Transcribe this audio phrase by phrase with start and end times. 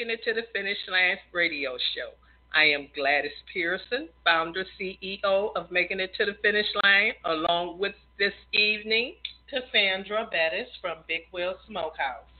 [0.00, 2.12] Making It to the Finish Line radio show.
[2.54, 7.92] I am Gladys Pearson, founder CEO of Making It to the Finish Line, along with
[8.18, 9.16] this evening
[9.50, 12.32] Cassandra Bettis from Big Will's Smokehouse.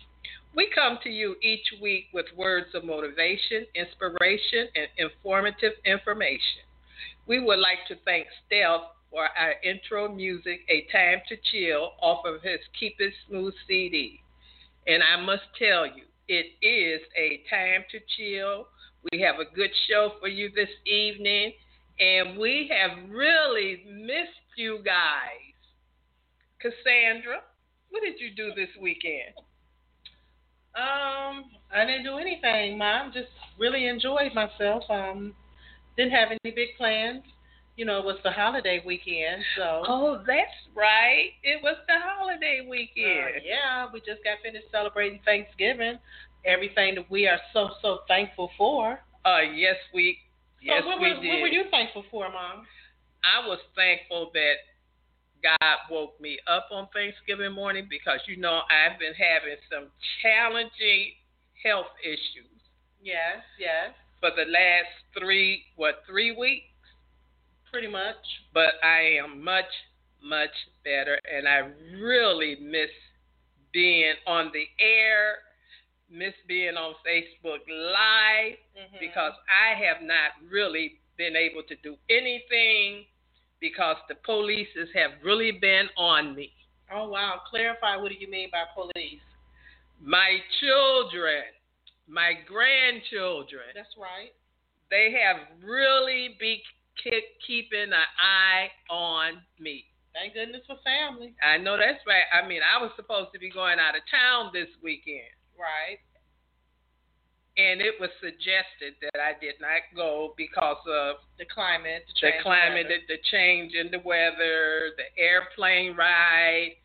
[0.57, 6.65] We come to you each week with words of motivation, inspiration, and informative information.
[7.27, 12.25] We would like to thank Stealth for our intro music, A Time to Chill, off
[12.25, 14.23] of his Keep It Smooth CD.
[14.87, 18.69] And I must tell you, it is a time to chill.
[19.11, 21.53] We have a good show for you this evening,
[21.98, 25.51] and we have really missed you guys.
[26.61, 27.41] Cassandra,
[27.89, 29.34] what did you do this weekend?
[30.77, 33.11] Um, I didn't do anything, Mom.
[33.12, 34.84] Just really enjoyed myself.
[34.89, 35.34] Um,
[35.97, 37.25] didn't have any big plans
[37.81, 39.83] you know, it was the holiday weekend, so.
[39.89, 41.33] Oh, that's right.
[41.42, 43.41] It was the holiday weekend.
[43.41, 45.97] Uh, yeah, we just got finished celebrating Thanksgiving.
[46.45, 49.01] Everything that we are so so thankful for.
[49.25, 50.19] Uh, yes, we.
[50.61, 51.28] Yes, so what, we what, did.
[51.31, 52.67] What were you thankful for, Mom?
[53.25, 54.61] I was thankful that
[55.42, 59.89] God woke me up on Thanksgiving morning because you know I've been having some
[60.20, 61.17] challenging
[61.64, 62.61] health issues.
[63.03, 63.97] Yes, yes.
[64.20, 66.70] For the last three, what, three weeks?
[67.73, 68.17] Pretty much.
[68.53, 69.71] But I am much,
[70.23, 70.51] much
[70.85, 72.91] better, and I really miss
[73.73, 75.37] being on the air,
[76.11, 78.97] miss being on Facebook Live, mm-hmm.
[78.98, 83.05] because I have not really been able to do anything
[83.61, 86.51] because the police have really been on me.
[86.93, 87.43] Oh, wow.
[87.48, 89.21] Clarify what do you mean by police?
[90.03, 91.45] My children,
[92.09, 93.71] my grandchildren.
[93.75, 94.33] That's right.
[94.91, 96.63] They have really be,
[97.02, 99.84] keep, keeping an eye on me.
[100.12, 101.34] Thank goodness for family.
[101.38, 102.27] I know that's right.
[102.34, 105.30] I mean, I was supposed to be going out of town this weekend.
[105.55, 106.02] Right.
[107.58, 112.42] And it was suggested that I did not go because of the climate, the, the
[112.42, 116.78] climate, the, the, change in the weather, the airplane ride,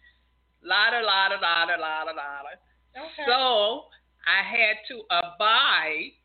[0.62, 2.60] lot of, lot of, lot of, lot of, lot.
[2.98, 3.26] Okay.
[3.26, 3.88] So
[4.26, 6.18] I had to abide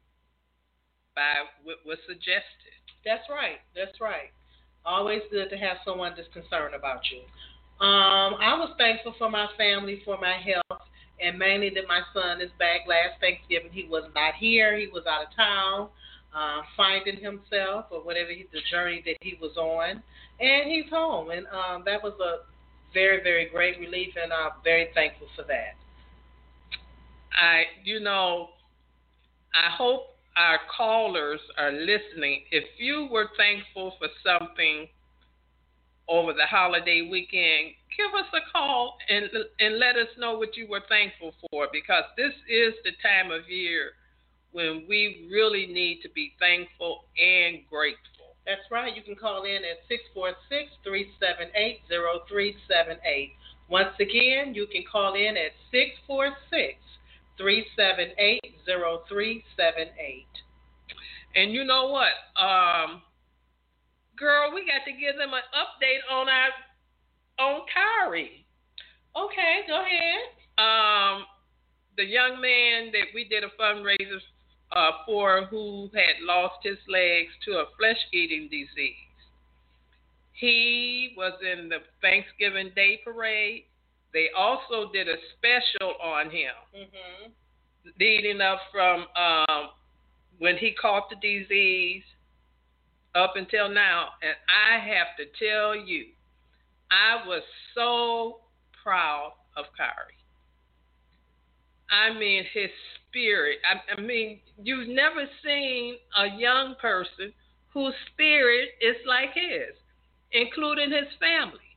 [1.15, 2.70] by what was suggested.
[3.05, 3.59] That's right.
[3.75, 4.31] That's right.
[4.85, 7.21] Always good to have someone that's concerned about you.
[7.85, 10.83] Um, I was thankful for my family, for my health,
[11.21, 12.81] and mainly that my son is back.
[12.87, 14.79] Last Thanksgiving, he was not here.
[14.79, 15.89] He was out of town,
[16.35, 20.03] uh, finding himself or whatever he, the journey that he was on,
[20.41, 21.31] and he's home.
[21.31, 22.45] And um, that was a
[22.93, 25.77] very, very great relief, and I'm very thankful for that.
[27.33, 28.51] I, you know,
[29.55, 34.89] I hope our callers are listening, if you were thankful for something
[36.09, 39.29] over the holiday weekend, give us a call and
[39.61, 43.51] and let us know what you were thankful for because this is the time of
[43.51, 43.91] year
[44.53, 48.35] when we really need to be thankful and grateful.
[48.47, 48.97] That's right.
[48.97, 49.87] You can call in at
[50.89, 53.33] 646-378-0378.
[53.69, 56.79] Once again, you can call in at 646
[57.41, 60.27] 378 0378.
[61.37, 62.13] And you know what?
[62.37, 63.01] Um,
[64.19, 66.51] girl, we got to give them an update on our
[67.39, 68.45] on Kyrie.
[69.17, 70.37] Okay, go ahead.
[70.59, 71.25] Um,
[71.97, 74.21] the young man that we did a fundraiser
[74.73, 78.95] uh, for who had lost his legs to a flesh eating disease.
[80.33, 83.65] He was in the Thanksgiving Day parade.
[84.13, 87.31] They also did a special on him, mm-hmm.
[87.99, 89.71] leading up from um,
[90.39, 92.03] when he caught the disease
[93.15, 94.09] up until now.
[94.23, 96.07] And I have to tell you,
[96.91, 97.43] I was
[97.75, 98.41] so
[98.83, 100.15] proud of Kyrie.
[101.91, 102.71] I mean, his
[103.09, 103.59] spirit.
[103.65, 107.33] I, I mean, you've never seen a young person
[107.73, 109.75] whose spirit is like his,
[110.33, 111.70] including his family.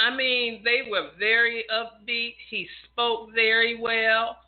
[0.00, 2.34] I mean, they were very upbeat.
[2.48, 4.38] He spoke very well.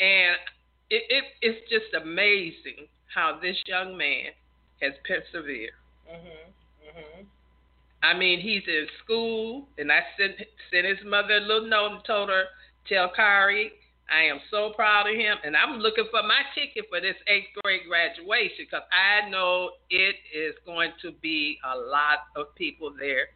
[0.00, 0.36] And
[0.90, 4.30] it, it, it's just amazing how this young man
[4.80, 5.76] has persevered.
[6.10, 6.52] Mhm.
[6.88, 7.26] Mhm.
[8.02, 10.36] I mean, he's in school, and I sent
[10.70, 12.46] sent his mother a little note and told her,
[12.88, 13.72] "Tell Kyrie
[14.10, 17.48] I am so proud of him, and I'm looking for my ticket for this eighth
[17.62, 23.28] grade graduation because I know it is going to be a lot of people there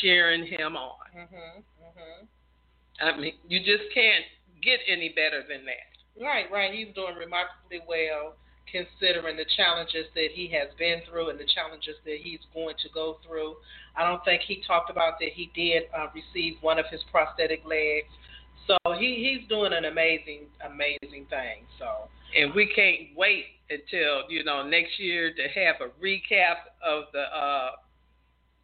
[0.00, 1.06] cheering him on.
[1.14, 1.64] Mhm.
[1.82, 2.28] Mhm.
[3.00, 4.24] I mean, you just can't
[4.62, 5.94] get any better than that.
[6.16, 6.72] Right, right.
[6.72, 8.36] He's doing remarkably well
[8.70, 12.88] considering the challenges that he has been through and the challenges that he's going to
[12.90, 13.56] go through.
[13.96, 17.64] I don't think he talked about that he did uh, receive one of his prosthetic
[17.64, 18.08] legs.
[18.66, 21.66] So he he's doing an amazing amazing thing.
[21.78, 27.04] So and we can't wait until you know next year to have a recap of
[27.12, 27.70] the uh,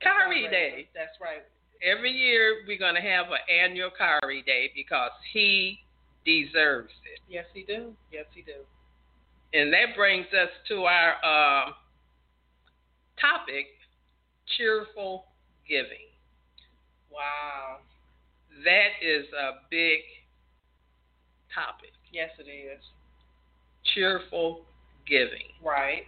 [0.03, 0.89] Kyrie Day.
[0.95, 1.43] That's right.
[1.83, 5.79] Every year we're gonna have an annual Kyrie Day because he
[6.25, 7.21] deserves it.
[7.29, 7.93] Yes, he do.
[8.13, 8.65] Yes, he do.
[9.53, 11.73] And that brings us to our uh,
[13.21, 13.67] topic:
[14.57, 15.25] cheerful
[15.69, 16.11] giving.
[17.11, 17.79] Wow.
[18.65, 20.01] That is a big
[21.55, 21.93] topic.
[22.13, 22.81] Yes, it is.
[23.95, 24.63] Cheerful
[25.07, 25.51] giving.
[25.65, 26.03] Right.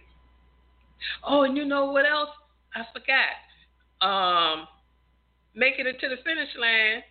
[1.25, 2.29] Oh, and you know what else?
[2.75, 3.35] I forgot.
[4.03, 4.67] Um,
[5.55, 7.03] making it to the finish line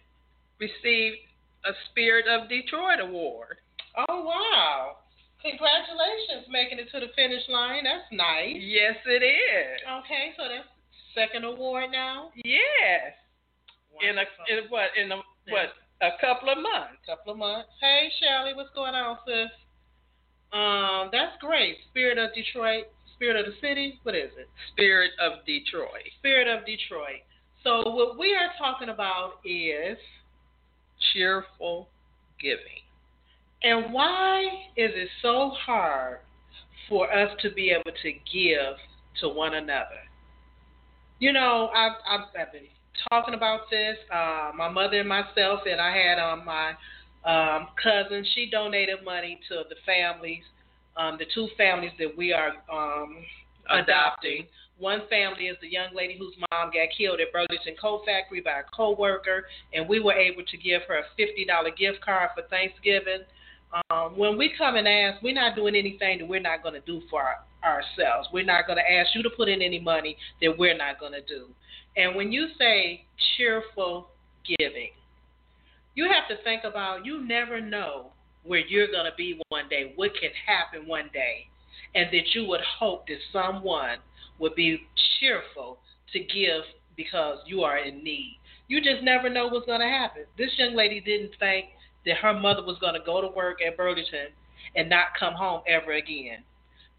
[0.60, 1.16] received
[1.64, 3.56] a Spirit of Detroit award.
[3.96, 4.96] Oh wow!
[5.40, 7.84] Congratulations, making it to the finish line.
[7.84, 8.54] That's nice.
[8.60, 9.80] Yes, it is.
[10.04, 10.68] Okay, so that's
[11.14, 12.30] second award now.
[12.44, 13.16] Yes.
[14.00, 15.16] In a in what in a
[15.48, 17.00] what a couple of months.
[17.06, 17.68] Couple of months.
[17.80, 19.50] Hey Shelly, what's going on, sis?
[20.52, 21.76] Um, that's great.
[21.90, 22.84] Spirit of Detroit,
[23.22, 24.00] Spirit of the City.
[24.02, 24.48] What is it?
[24.72, 26.10] Spirit of Detroit.
[26.18, 27.22] Spirit of Detroit.
[27.62, 29.96] So what we are talking about is
[31.12, 31.88] cheerful
[32.40, 32.82] giving.
[33.62, 34.42] And why
[34.76, 36.18] is it so hard
[36.88, 38.74] for us to be able to give
[39.20, 40.02] to one another?
[41.20, 42.66] You know, I've, I've, I've been
[43.08, 43.98] talking about this.
[44.12, 46.70] Uh, my mother and myself, and I had um, my
[47.24, 48.26] um, cousin.
[48.34, 50.42] She donated money to the families,
[50.96, 53.16] um, the two families that we are um,
[53.70, 54.46] adopting.
[54.78, 58.60] One family is the young lady whose mom got killed at Burlington Coat Factory by
[58.60, 62.42] a coworker, and we were able to give her a fifty dollar gift card for
[62.48, 63.22] Thanksgiving.
[63.90, 66.80] Um, when we come and ask, we're not doing anything that we're not going to
[66.80, 68.28] do for our, ourselves.
[68.32, 71.12] We're not going to ask you to put in any money that we're not going
[71.12, 71.46] to do.
[71.96, 73.04] And when you say
[73.36, 74.08] cheerful
[74.58, 74.90] giving,
[75.94, 78.12] you have to think about you never know
[78.44, 81.46] where you're going to be one day, what can happen one day,
[81.94, 83.98] and that you would hope that someone
[84.38, 84.82] would be
[85.18, 85.78] cheerful
[86.12, 86.62] to give
[86.96, 88.38] because you are in need.
[88.68, 90.24] You just never know what's going to happen.
[90.38, 91.66] This young lady didn't think
[92.06, 94.28] that her mother was going to go to work at Burlington
[94.74, 96.42] and not come home ever again.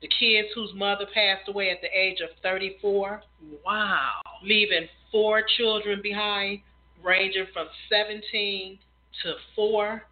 [0.01, 3.21] The kids whose mother passed away at the age of 34.
[3.65, 4.11] Wow.
[4.43, 6.59] Leaving four children behind,
[7.03, 8.77] ranging from 17
[9.23, 10.03] to 4.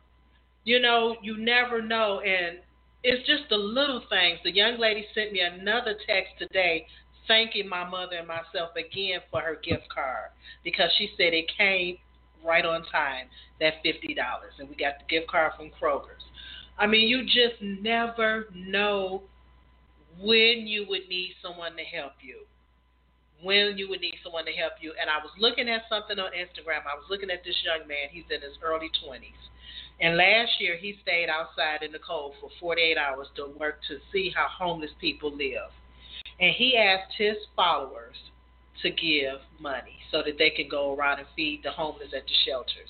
[0.63, 2.21] You know, you never know.
[2.21, 2.59] And
[3.03, 4.39] it's just the little things.
[4.43, 6.85] The young lady sent me another text today
[7.27, 10.31] thanking my mother and myself again for her gift card
[10.63, 11.97] because she said it came
[12.45, 13.27] right on time,
[13.59, 14.15] that $50.
[14.59, 16.23] And we got the gift card from Kroger's.
[16.77, 19.23] I mean, you just never know
[20.19, 22.41] when you would need someone to help you.
[23.43, 24.93] When you would need someone to help you.
[24.99, 26.85] And I was looking at something on Instagram.
[26.85, 28.09] I was looking at this young man.
[28.11, 29.50] He's in his early 20s.
[30.01, 33.97] And last year, he stayed outside in the cold for 48 hours to work to
[34.11, 35.69] see how homeless people live.
[36.39, 38.15] And he asked his followers
[38.81, 42.33] to give money so that they can go around and feed the homeless at the
[42.45, 42.89] shelters.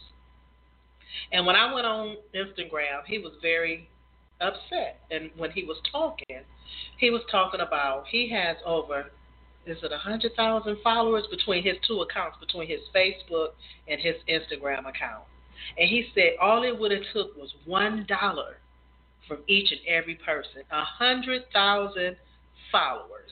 [1.34, 3.90] And when I went on Instagram, he was very
[4.40, 5.02] upset.
[5.12, 6.40] And when he was talking,
[6.98, 9.12] he was talking about he has over
[9.66, 13.50] is it hundred thousand followers between his two accounts, between his Facebook
[13.88, 15.24] and his Instagram account.
[15.78, 18.58] And he said all it would have took was one dollar
[19.28, 20.64] from each and every person.
[20.72, 22.18] A hundred thousand
[22.72, 23.32] followers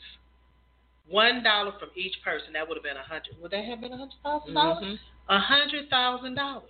[1.10, 3.36] one dollar from each person, that would have been a hundred.
[3.42, 4.84] Would that have been a hundred thousand dollars?
[4.84, 5.34] Mm-hmm.
[5.34, 6.70] A hundred thousand dollars.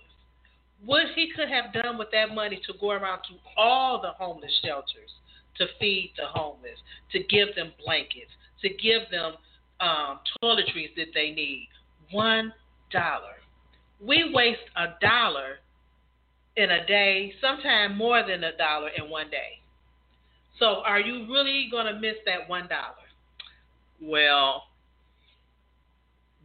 [0.84, 4.52] What he could have done with that money to go around to all the homeless
[4.64, 5.10] shelters
[5.58, 6.78] to feed the homeless,
[7.12, 8.30] to give them blankets,
[8.62, 9.34] to give them
[9.80, 11.68] um, toiletries that they need.
[12.10, 12.52] One
[12.90, 13.39] dollar.
[14.04, 15.58] We waste a dollar
[16.56, 19.60] in a day, sometimes more than a dollar in one day.
[20.58, 22.94] So, are you really going to miss that one dollar?
[24.00, 24.64] Well,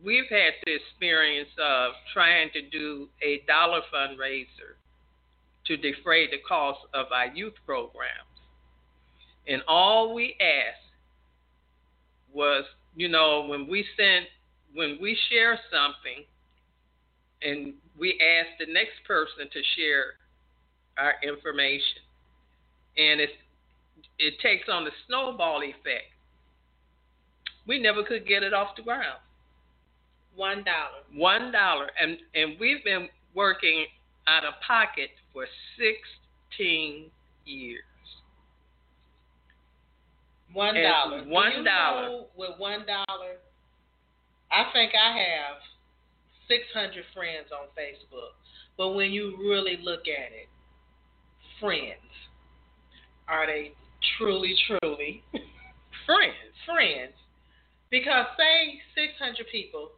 [0.04, 4.78] we've had the experience of trying to do a dollar fundraiser
[5.66, 8.30] to defray the cost of our youth programs.
[9.48, 10.92] And all we asked
[12.34, 14.26] was, you know, when we send,
[14.74, 16.26] when we share something,
[17.46, 20.20] and we ask the next person to share
[20.98, 22.04] our information,
[22.98, 23.30] and it
[24.20, 26.16] it takes on the snowball effect
[27.68, 29.20] we never could get it off the ground.
[30.36, 31.04] One dollar.
[31.14, 33.86] One dollar, and and we've been working
[34.28, 35.46] out of pocket for
[35.78, 37.10] sixteen
[37.46, 37.84] years.
[40.54, 41.24] One dollar.
[41.24, 42.26] One dollar.
[42.36, 43.38] With one dollar,
[44.52, 45.62] I think I have
[46.48, 48.36] 600 friends on Facebook.
[48.78, 50.50] But when you really look at it,
[51.60, 52.12] friends,
[53.28, 53.74] are they
[54.18, 55.24] truly, truly
[56.06, 56.54] friends?
[56.66, 57.14] Friends.
[57.90, 59.92] Because say 600 people,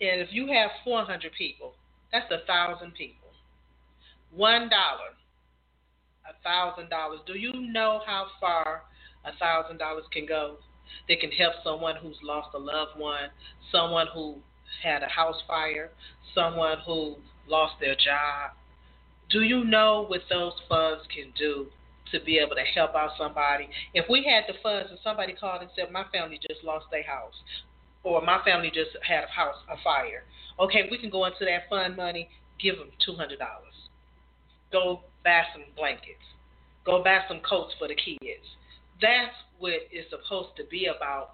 [0.00, 1.74] and if you have 400 people,
[2.12, 3.28] that's a thousand people.
[4.30, 5.16] One dollar,
[6.28, 7.20] a thousand dollars.
[7.26, 8.82] Do you know how far
[9.24, 10.58] a thousand dollars can go?
[11.08, 13.28] That can help someone who's lost a loved one,
[13.70, 14.36] someone who
[14.82, 15.90] had a house fire,
[16.34, 17.16] someone who
[17.48, 18.52] lost their job.
[19.30, 21.66] Do you know what those funds can do
[22.12, 23.68] to be able to help out somebody?
[23.94, 27.02] If we had the funds and somebody called and said, My family just lost their
[27.02, 27.34] house,
[28.04, 30.24] or my family just had a house a fire,
[30.58, 32.28] okay, we can go into that fund money,
[32.60, 33.36] give them $200.
[34.72, 36.24] Go buy some blankets,
[36.84, 38.44] go buy some coats for the kids.
[39.00, 41.32] That's what it's supposed to be about,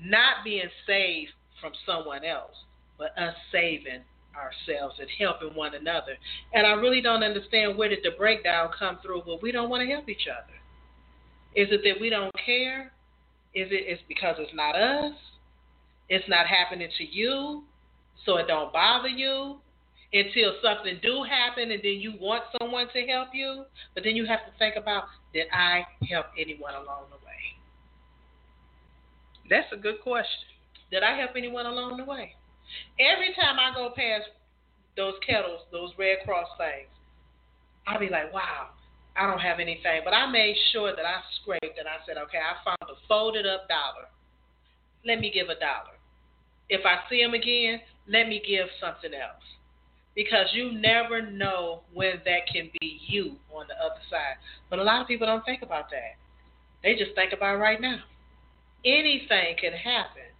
[0.00, 2.54] not being saved from someone else,
[2.98, 4.02] but us saving
[4.36, 6.16] ourselves and helping one another.
[6.52, 9.82] And I really don't understand where did the breakdown come through, but we don't want
[9.82, 10.52] to help each other.
[11.54, 12.92] Is it that we don't care?
[13.54, 15.14] Is it it's because it's not us?
[16.08, 17.64] It's not happening to you,
[18.24, 19.56] so it don't bother you
[20.12, 23.64] until something do happen and then you want someone to help you.
[23.94, 27.56] But then you have to think about did I help anyone along the way?
[29.50, 30.48] That's a good question.
[30.90, 32.35] Did I help anyone along the way?
[32.98, 34.30] Every time I go past
[34.96, 36.88] those kettles, those Red Cross things,
[37.86, 38.70] I'll be like, wow,
[39.16, 40.02] I don't have anything.
[40.04, 43.46] But I made sure that I scraped and I said, okay, I found a folded
[43.46, 44.08] up dollar.
[45.04, 45.96] Let me give a dollar.
[46.68, 49.42] If I see them again, let me give something else.
[50.14, 54.36] Because you never know when that can be you on the other side.
[54.70, 56.16] But a lot of people don't think about that.
[56.82, 58.00] They just think about right now.
[58.84, 60.32] Anything can happen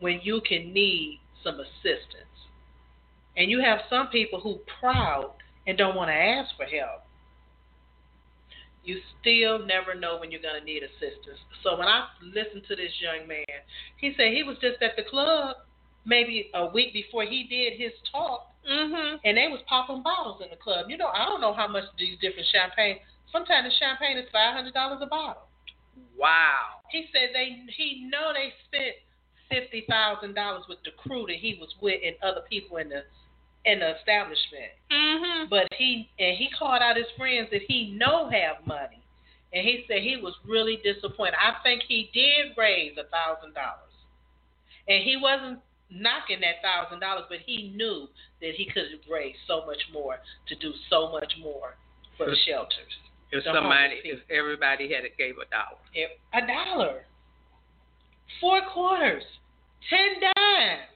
[0.00, 2.36] when you can need some assistance.
[3.36, 5.32] And you have some people who proud
[5.66, 7.02] and don't want to ask for help.
[8.84, 11.38] You still never know when you're going to need assistance.
[11.62, 13.60] So when I listened to this young man,
[13.98, 15.56] he said he was just at the club
[16.06, 19.16] maybe a week before he did his talk, mm-hmm.
[19.24, 20.86] and they was popping bottles in the club.
[20.88, 22.96] You know, I don't know how much these different champagne.
[23.32, 25.46] Sometimes the champagne is five hundred dollars a bottle.
[26.16, 26.82] Wow.
[26.90, 28.96] He said they he know they spent
[29.50, 33.02] fifty thousand dollars with the crew that he was with and other people in the
[33.64, 34.72] in the establishment.
[34.90, 35.50] Mm-hmm.
[35.50, 39.02] But he and he called out his friends that he know have money,
[39.52, 41.34] and he said he was really disappointed.
[41.34, 43.94] I think he did raise a thousand dollars,
[44.88, 48.08] and he wasn't knocking that thousand dollars, but he knew
[48.40, 50.16] that he could have raised so much more
[50.48, 51.74] to do so much more
[52.16, 52.94] for the shelters.
[53.32, 57.02] If somebody, if everybody had gave a dollar, if, a dollar,
[58.40, 59.22] four quarters,
[59.88, 60.92] ten dimes,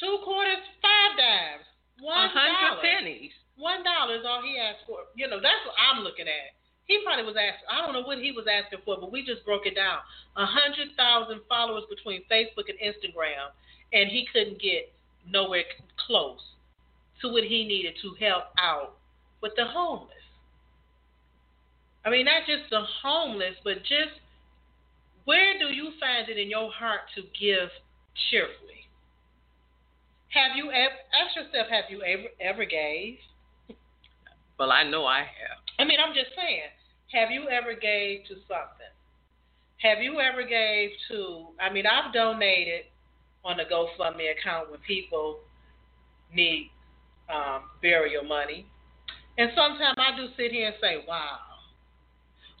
[0.00, 1.66] two quarters, five dimes,
[2.02, 3.30] hundred pennies.
[3.56, 5.06] One dollar is all he asked for.
[5.14, 6.56] You know, that's what I'm looking at.
[6.90, 7.68] He probably was asking.
[7.70, 10.02] I don't know what he was asking for, but we just broke it down.
[10.36, 13.54] A hundred thousand followers between Facebook and Instagram,
[13.92, 14.90] and he couldn't get
[15.28, 15.62] nowhere
[16.06, 16.42] close
[17.20, 18.98] to what he needed to help out
[19.40, 20.10] with the homeless.
[22.04, 24.18] I mean, not just the homeless, but just
[25.24, 27.68] where do you find it in your heart to give
[28.30, 28.88] cheerfully?
[30.30, 33.18] Have you ever ask yourself, have you ever ever gave?
[34.58, 35.58] Well, I know I have.
[35.78, 36.70] I mean, I'm just saying,
[37.12, 38.92] have you ever gave to something?
[39.78, 41.46] Have you ever gave to?
[41.60, 42.86] I mean, I've donated
[43.44, 45.40] on the GoFundMe account when people
[46.32, 46.70] need
[47.28, 48.66] um, burial money,
[49.36, 51.38] and sometimes I do sit here and say, "Wow,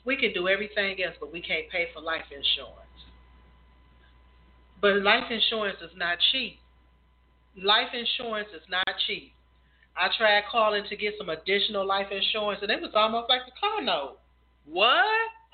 [0.04, 2.78] we can do everything else, but we can't pay for life insurance."
[4.80, 6.58] But life insurance is not cheap.
[7.56, 9.32] Life insurance is not cheap.
[9.96, 13.54] I tried calling to get some additional life insurance, and it was almost like a
[13.60, 14.18] car note.
[14.64, 15.04] What?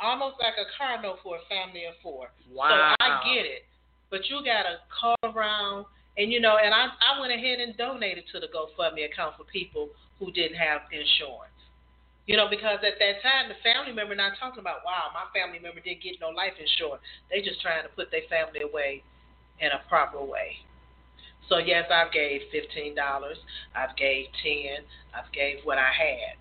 [0.00, 2.30] Almost like a car note for a family of four.
[2.50, 2.94] Wow.
[2.98, 3.66] So I get it,
[4.10, 5.86] but you gotta call around,
[6.16, 9.44] and you know, and I I went ahead and donated to the GoFundMe account for
[9.44, 11.57] people who didn't have insurance.
[12.28, 15.58] You know, because at that time the family member not talking about, wow, my family
[15.58, 17.00] member didn't get no life insurance.
[17.32, 19.02] They just trying to put their family away
[19.64, 20.60] in a proper way.
[21.48, 23.40] So yes, I've gave fifteen dollars.
[23.72, 24.84] I've gave ten.
[25.16, 26.36] I've gave what I had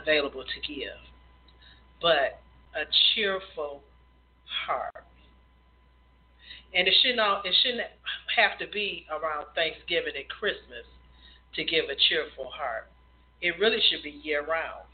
[0.00, 0.96] available to give.
[2.00, 2.40] But
[2.72, 3.84] a cheerful
[4.48, 5.04] heart.
[6.72, 7.92] And it should not all, it shouldn't
[8.40, 10.88] have to be around Thanksgiving and Christmas
[11.56, 12.88] to give a cheerful heart.
[13.42, 14.89] It really should be year round.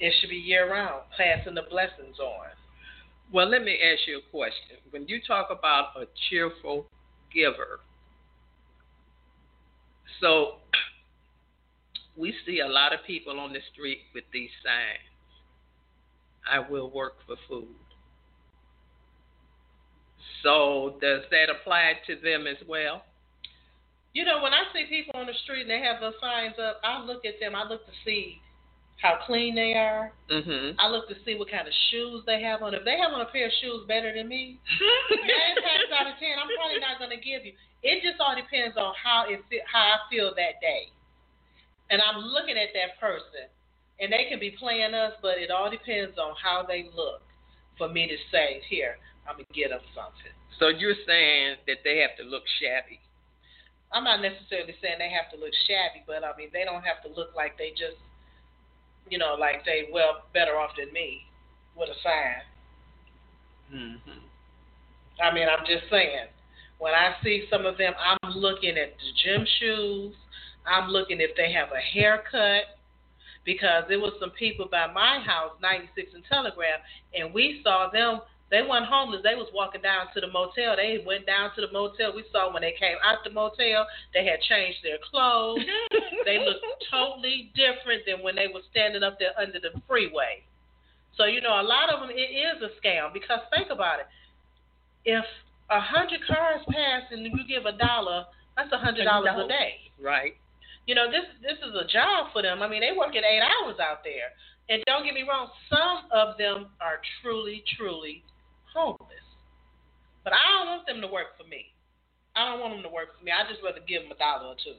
[0.00, 2.46] It should be year round, passing the blessings on.
[3.32, 4.76] Well, let me ask you a question.
[4.90, 6.86] When you talk about a cheerful
[7.34, 7.80] giver,
[10.20, 10.54] So
[12.16, 15.06] we see a lot of people on the street with these signs.
[16.50, 17.74] I will work for food.
[20.42, 23.02] So does that apply to them as well?
[24.14, 26.80] You know, when I see people on the street and they have those signs up,
[26.82, 27.54] I look at them.
[27.54, 28.40] I look to see
[28.98, 30.12] how clean they are.
[30.30, 30.78] Mm-hmm.
[30.78, 32.74] I look to see what kind of shoes they have on.
[32.74, 34.58] If they have on a pair of shoes better than me,
[35.10, 37.54] nine times out of ten, I'm probably not going to give you.
[37.82, 39.38] It just all depends on how it
[39.70, 40.90] how I feel that day,
[41.90, 43.46] and I'm looking at that person,
[44.02, 47.22] and they can be playing us, but it all depends on how they look
[47.78, 48.98] for me to say, here,
[49.30, 50.34] I'm gonna get them something.
[50.58, 52.98] So you're saying that they have to look shabby?
[53.94, 57.00] I'm not necessarily saying they have to look shabby, but I mean they don't have
[57.06, 57.96] to look like they just,
[59.10, 61.22] you know, like they well better off than me
[61.76, 62.42] with a sign.
[63.74, 65.22] Mm-hmm.
[65.22, 66.28] I mean, I'm just saying.
[66.78, 70.14] When I see some of them, I'm looking at the gym shoes.
[70.64, 72.78] I'm looking if they have a haircut.
[73.44, 76.80] Because there was some people by my house, 96 and Telegraph,
[77.14, 78.20] and we saw them.
[78.50, 79.20] They weren't homeless.
[79.22, 80.76] They was walking down to the motel.
[80.76, 82.16] They went down to the motel.
[82.16, 83.84] We saw when they came out the motel,
[84.16, 85.60] they had changed their clothes.
[86.24, 90.40] they looked totally different than when they were standing up there under the freeway.
[91.16, 94.08] So you know, a lot of them it is a scam because think about it.
[95.04, 95.24] If
[95.68, 98.24] a hundred cars pass and you give a dollar,
[98.56, 99.92] that's a hundred dollars a day.
[100.00, 100.40] Right.
[100.86, 102.62] You know, this this is a job for them.
[102.64, 104.32] I mean, they work at eight hours out there.
[104.70, 108.22] And don't get me wrong, some of them are truly, truly
[108.78, 109.26] homeless.
[110.22, 111.74] But I don't want them to work for me.
[112.38, 113.32] I don't want them to work for me.
[113.34, 114.78] I just rather give them a dollar or two.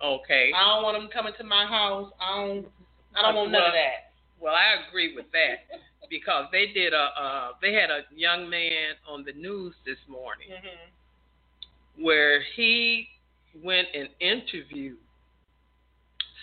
[0.00, 0.50] Okay.
[0.56, 2.10] I don't want them coming to my house.
[2.20, 2.66] I don't.
[3.14, 4.16] I don't want none of that.
[4.40, 5.68] Well, I agree with that
[6.10, 10.48] because they did a uh, they had a young man on the news this morning
[10.48, 10.90] hmm
[11.96, 13.06] where he
[13.62, 14.98] went and interviewed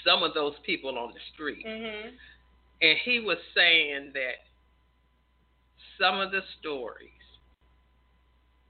[0.06, 2.16] some of those people on the street, hmm
[2.82, 4.40] and he was saying that
[6.02, 7.10] some of the stories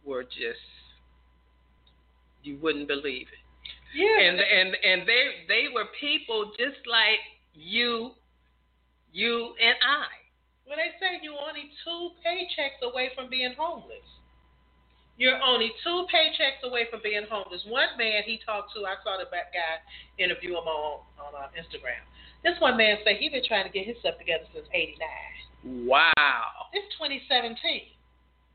[0.04, 0.68] were just
[2.44, 3.42] you wouldn't believe it.
[3.96, 4.28] Yeah.
[4.28, 7.24] and and and they they were people just like
[7.56, 8.12] you,
[9.14, 10.12] you and I.
[10.68, 14.08] Well, they say you're only two paychecks away from being homeless.
[15.18, 17.62] You're only two paychecks away from being homeless.
[17.68, 19.44] One man he talked to, I saw the guy
[20.18, 22.02] interview him on on uh, Instagram.
[22.44, 24.98] This one man said he been trying to get his stuff together since '89.
[25.64, 26.70] Wow.
[26.74, 27.56] It's 2017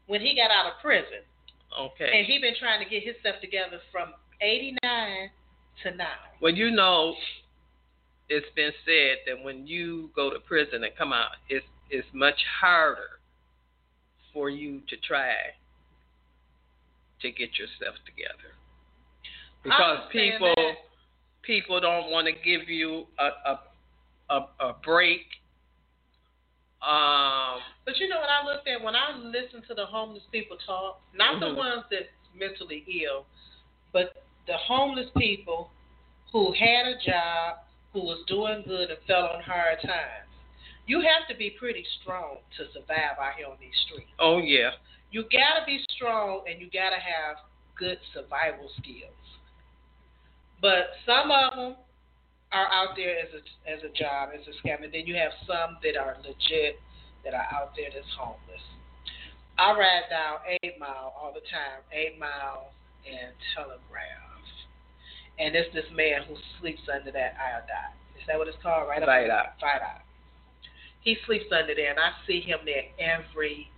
[0.07, 1.23] when he got out of prison,
[1.79, 2.11] Okay.
[2.19, 5.31] and he been trying to get his stuff together from '89
[5.83, 6.07] to now.
[6.41, 7.15] Well, you know,
[8.29, 12.39] it's been said that when you go to prison and come out, it's it's much
[12.61, 13.21] harder
[14.33, 15.33] for you to try
[17.23, 18.53] to get yourself together
[19.63, 20.75] because people that.
[21.43, 23.61] people don't want to give you a a
[24.31, 25.23] a, a break.
[26.87, 30.57] Um, But you know what I looked at when I listened to the homeless people
[30.65, 31.01] talk?
[31.13, 31.57] Not the Mhm.
[31.57, 33.27] ones that's mentally ill,
[33.93, 35.71] but the homeless people
[36.31, 37.59] who had a job,
[37.93, 40.29] who was doing good and fell on hard times.
[40.87, 44.11] You have to be pretty strong to survive out here on these streets.
[44.19, 44.73] oh yeah,
[45.11, 47.39] You gotta be strong and you gotta have
[47.75, 49.39] good survival skills.
[50.61, 51.77] But some of them
[52.57, 55.33] are out there as a as a job, as a scam, and then you have
[55.47, 56.81] some that are legit
[57.25, 58.65] that are out there that's homeless.
[59.59, 62.73] I ride down Eight Mile all the time, Eight Mile
[63.05, 64.45] and Telegraph,
[65.39, 67.97] and it's this man who sleeps under that iodine.
[68.17, 68.89] Is that what it's called?
[68.89, 69.61] Right up Viaduct.
[69.61, 70.03] Viaduct.
[71.01, 73.71] He sleeps under there, and I see him there every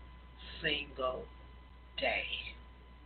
[0.63, 1.25] single
[1.99, 2.25] day.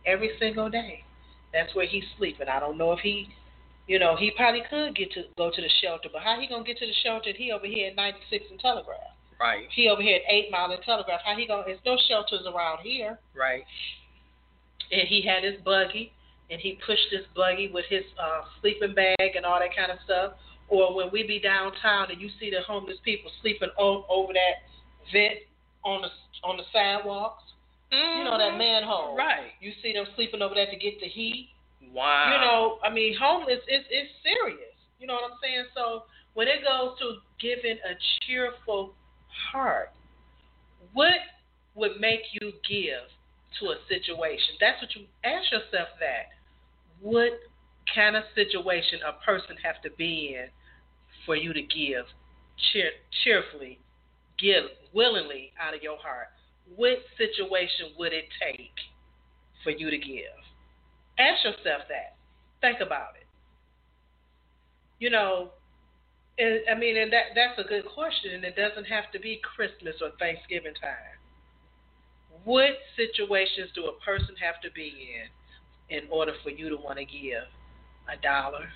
[0.05, 1.03] Every single day.
[1.51, 2.47] That's where he's sleeping.
[2.47, 3.27] I don't know if he,
[3.87, 6.63] you know, he probably could get to go to the shelter, but how he gonna
[6.63, 7.31] get to the shelter?
[7.35, 8.99] He over here at 96 and Telegraph.
[9.39, 11.21] right, He over here at Eight Mile and Telegraph.
[11.25, 11.63] How he gonna?
[11.65, 13.19] There's no shelters around here.
[13.35, 13.63] right.
[14.91, 16.11] And he had his buggy,
[16.51, 19.97] and he pushed this buggy with his uh, sleeping bag and all that kind of
[20.05, 20.33] stuff.
[20.69, 24.63] Or when we be downtown and you see the homeless people sleeping o- over that
[25.11, 25.39] vent
[25.83, 26.09] on the
[26.43, 27.43] on the sidewalks.
[27.91, 29.15] You know that manhole.
[29.15, 29.51] Right.
[29.61, 31.49] You see them sleeping over there to get the heat.
[31.93, 32.33] Wow.
[32.33, 34.73] You know, I mean, homeless is is serious.
[34.99, 35.65] You know what I'm saying?
[35.75, 36.03] So
[36.33, 37.93] when it goes to giving a
[38.25, 38.93] cheerful
[39.51, 39.91] heart,
[40.93, 41.21] what
[41.75, 43.05] would make you give
[43.59, 44.57] to a situation?
[44.59, 45.89] That's what you ask yourself.
[45.99, 46.33] That
[46.99, 47.39] what
[47.93, 50.49] kind of situation a person have to be in
[51.25, 52.05] for you to give
[52.71, 52.89] cheer,
[53.23, 53.79] cheerfully,
[54.39, 56.27] give willingly out of your heart?
[56.75, 58.73] What situation would it take
[59.63, 60.42] for you to give?
[61.19, 62.17] Ask yourself that.
[62.61, 63.27] Think about it.
[64.99, 65.49] you know,
[66.39, 69.41] and, I mean, and that that's a good question, and it doesn't have to be
[69.43, 71.19] Christmas or Thanksgiving time.
[72.43, 74.89] What situations do a person have to be
[75.89, 77.45] in in order for you to want to give
[78.11, 78.69] a dollar,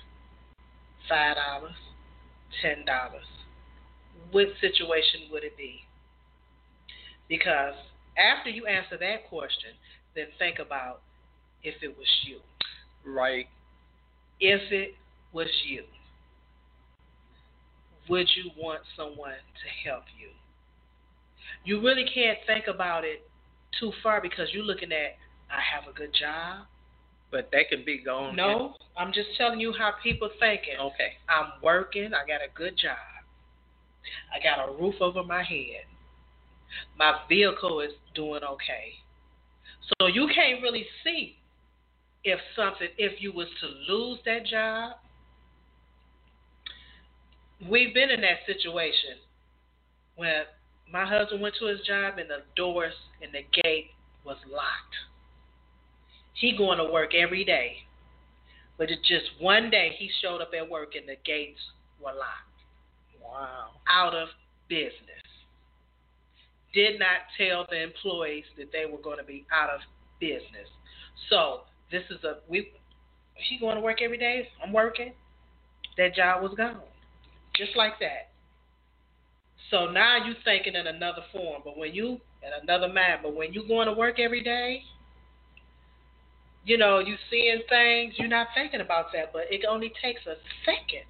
[1.08, 1.76] five dollars,
[2.62, 3.26] ten dollars?
[4.30, 5.80] What situation would it be?
[7.28, 7.74] Because
[8.18, 9.70] after you answer that question,
[10.14, 11.02] then think about
[11.62, 12.40] if it was you.
[13.04, 13.46] Right.
[14.40, 14.94] If it
[15.32, 15.84] was you,
[18.08, 20.28] would you want someone to help you?
[21.64, 23.28] You really can't think about it
[23.78, 25.16] too far because you're looking at,
[25.50, 26.66] I have a good job.
[27.30, 28.36] But that can be gone.
[28.36, 30.76] No, I'm just telling you how people thinking.
[30.80, 31.12] Okay.
[31.28, 32.12] I'm working.
[32.14, 32.96] I got a good job.
[34.34, 35.84] I got a roof over my head.
[36.98, 38.94] My vehicle is doing okay.
[40.00, 41.36] So you can't really see
[42.24, 44.96] if something if you was to lose that job.
[47.68, 49.18] We've been in that situation
[50.16, 50.44] where
[50.92, 53.90] my husband went to his job and the doors and the gate
[54.24, 54.94] was locked.
[56.34, 57.78] He going to work every day.
[58.76, 61.58] But it just one day he showed up at work and the gates
[62.00, 62.48] were locked.
[63.20, 63.70] Wow.
[63.90, 64.28] Out of
[64.68, 64.92] business.
[66.72, 69.80] Did not tell the employees that they were going to be out of
[70.20, 70.68] business.
[71.28, 72.70] So this is a we
[73.34, 74.48] he going to work every day.
[74.62, 75.12] I'm working.
[75.96, 76.80] That job was gone.
[77.56, 78.30] Just like that.
[79.70, 83.52] So now you thinking in another form, but when you in another mind, but when
[83.52, 84.82] you going to work every day,
[86.64, 90.34] you know, you seeing things, you're not thinking about that, but it only takes a
[90.64, 91.04] second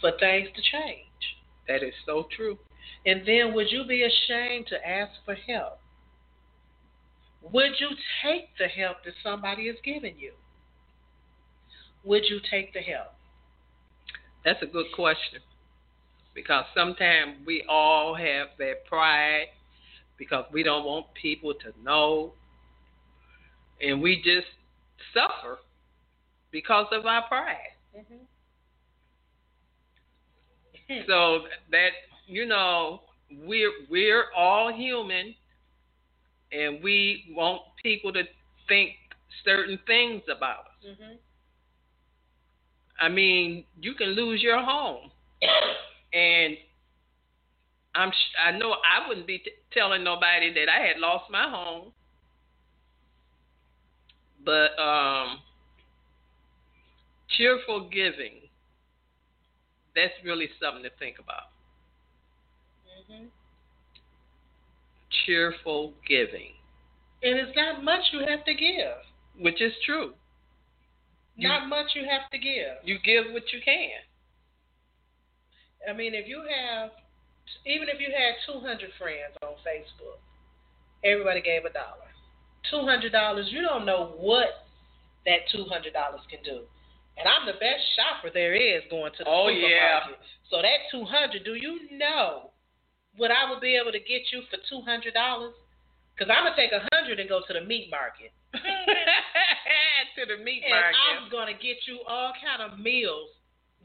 [0.00, 1.06] for things to change.
[1.68, 2.58] That is so true.
[3.04, 5.78] And then would you be ashamed to ask for help?
[7.52, 7.90] Would you
[8.24, 10.32] take the help that somebody is giving you?
[12.04, 13.12] Would you take the help?
[14.44, 15.40] That's a good question.
[16.34, 19.46] Because sometimes we all have that pride
[20.18, 22.32] because we don't want people to know.
[23.80, 24.46] And we just
[25.12, 25.58] suffer
[26.50, 27.74] because of our pride.
[27.96, 28.14] Mm-hmm.
[31.08, 31.90] So that
[32.26, 33.02] you know,
[33.44, 35.34] we're we're all human
[36.52, 38.22] and we want people to
[38.68, 38.92] think
[39.44, 40.90] certain things about us.
[40.90, 41.14] Mm-hmm.
[43.00, 45.10] I mean, you can lose your home,
[46.12, 46.56] and
[47.94, 51.92] I'm I know I wouldn't be t- telling nobody that I had lost my home,
[54.44, 55.38] but um,
[57.36, 58.42] cheerful giving.
[59.94, 61.48] That's really something to think about.
[63.10, 63.24] Mm-hmm.
[65.24, 66.52] Cheerful giving.
[67.22, 69.00] And it's not much you have to give.
[69.38, 70.12] Which is true.
[71.36, 72.80] You, not much you have to give.
[72.84, 74.00] You give what you can.
[75.88, 76.90] I mean, if you have,
[77.66, 80.18] even if you had 200 friends on Facebook,
[81.04, 82.08] everybody gave a dollar.
[82.72, 84.66] $200, you don't know what
[85.26, 85.68] that $200
[86.30, 86.62] can do.
[87.18, 90.18] And I'm the best shopper there is going to the oh, supermarket.
[90.20, 90.50] Yeah.
[90.50, 92.50] So that 200, do you know
[93.16, 95.12] what I would be able to get you for $200?
[95.12, 98.32] Because I'm going to take a 100 and go to the meat market.
[100.16, 100.96] to the meat and market.
[100.96, 103.28] I'm going to get you all kind of meals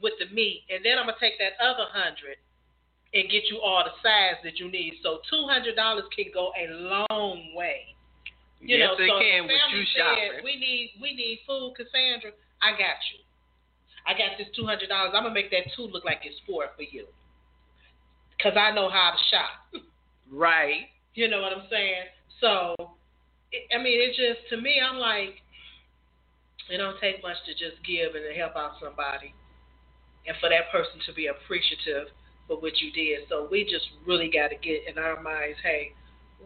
[0.00, 0.64] with the meat.
[0.72, 2.40] And then I'm going to take that other 100
[3.12, 4.96] and get you all the size that you need.
[5.04, 5.76] So $200
[6.16, 7.92] can go a long way.
[8.62, 10.46] You yes, know, so can the with family you said, shopping.
[10.46, 12.30] we need we need food, Cassandra.
[12.62, 13.18] I got you.
[14.06, 15.10] I got this two hundred dollars.
[15.18, 17.10] I'm gonna make that two look like it's four for you,
[18.42, 19.82] cause I know how to shop.
[20.32, 20.88] Right.
[21.12, 22.08] You know what I'm saying?
[22.40, 22.74] So,
[23.52, 25.36] it, I mean, it just to me, I'm like,
[26.70, 29.34] it don't take much to just give and to help out somebody,
[30.26, 32.08] and for that person to be appreciative
[32.48, 33.28] for what you did.
[33.28, 35.92] So we just really got to get in our minds, hey,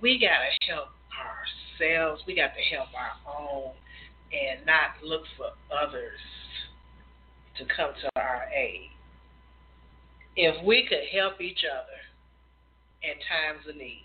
[0.03, 2.23] we got to help ourselves.
[2.27, 3.73] We got to help our own
[4.33, 6.19] and not look for others
[7.59, 8.91] to come to our aid.
[10.37, 11.99] If we could help each other
[13.03, 14.05] in times of need,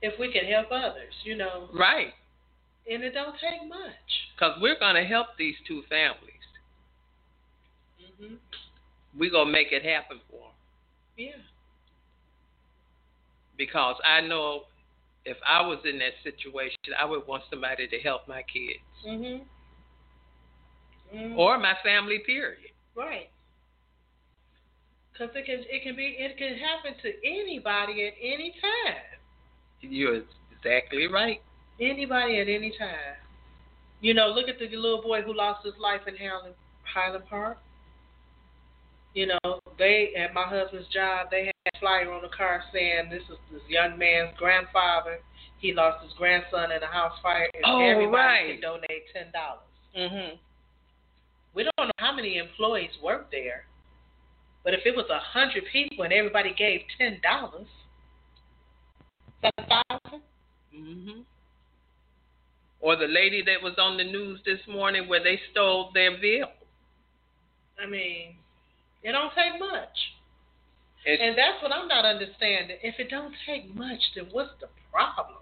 [0.00, 2.14] if we can help others, you know, Right.
[2.90, 3.92] and it don't take much.
[4.34, 6.34] Because we're going to help these two families.
[8.18, 8.36] hmm
[9.16, 10.52] We're going to make it happen for them.
[11.16, 11.42] Yeah.
[13.56, 14.64] Because I know
[15.24, 19.46] if I was in that situation, I would want somebody to help my kids Mhm.
[21.12, 21.36] Mhm.
[21.36, 22.70] or my family, period.
[22.94, 23.30] Right.
[25.18, 29.02] Because it can it can be it can happen to anybody at any time.
[29.80, 30.22] You're
[30.56, 31.40] exactly right.
[31.80, 33.16] Anybody at any time.
[34.00, 36.52] You know, look at the little boy who lost his life in Harlem
[36.82, 37.58] Highland Park.
[39.14, 43.10] You know, they at my husband's job they had a flyer on the car saying
[43.10, 45.18] this is this young man's grandfather.
[45.58, 48.52] He lost his grandson in a house fire, and Oh, everybody right.
[48.52, 49.66] can donate ten dollars.
[49.96, 50.38] Mhm.
[51.54, 53.66] We don't know how many employees work there,
[54.68, 57.68] but if it was a hundred people and everybody gave ten dollars,
[59.40, 60.22] seven thousand.
[60.76, 61.24] Mhm.
[62.78, 66.66] Or the lady that was on the news this morning where they stole their vehicle.
[67.82, 68.36] I mean,
[69.02, 70.12] it don't take much.
[71.06, 72.76] It's, And that's what I'm not understanding.
[72.82, 75.38] If it don't take much, then what's the problem?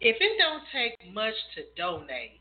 [0.00, 2.40] If it don't take much to donate,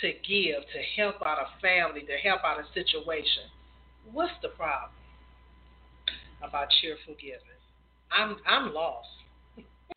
[0.00, 3.44] to give, to help out a family, to help out a situation,
[4.12, 4.90] what's the problem
[6.42, 7.40] about cheerful giving?
[8.12, 9.08] I'm I'm lost.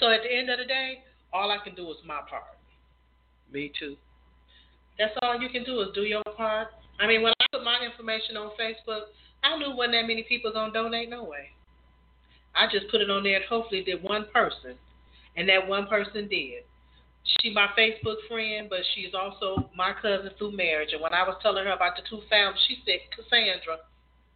[0.00, 2.58] so at the end of the day, all I can do is my part.
[3.52, 3.96] me too.
[4.98, 6.68] That's all you can do is do your part.
[6.98, 9.04] I mean, when I put my information on Facebook,
[9.42, 11.50] I knew wasn't that many people gonna donate no way.
[12.54, 14.74] I just put it on there and hopefully did one person,
[15.36, 16.64] and that one person did.
[17.24, 20.92] She my Facebook friend, but she's also my cousin through marriage.
[20.92, 23.78] And when I was telling her about the two families, she said, "Cassandra,"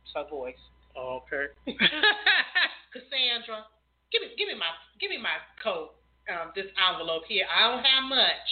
[0.04, 0.60] it's her voice.
[0.96, 1.46] Okay.
[2.92, 3.66] Cassandra,
[4.12, 4.70] give me give me my
[5.00, 5.96] give me my coat.
[6.30, 7.44] um, this envelope here.
[7.48, 8.48] I don't have much.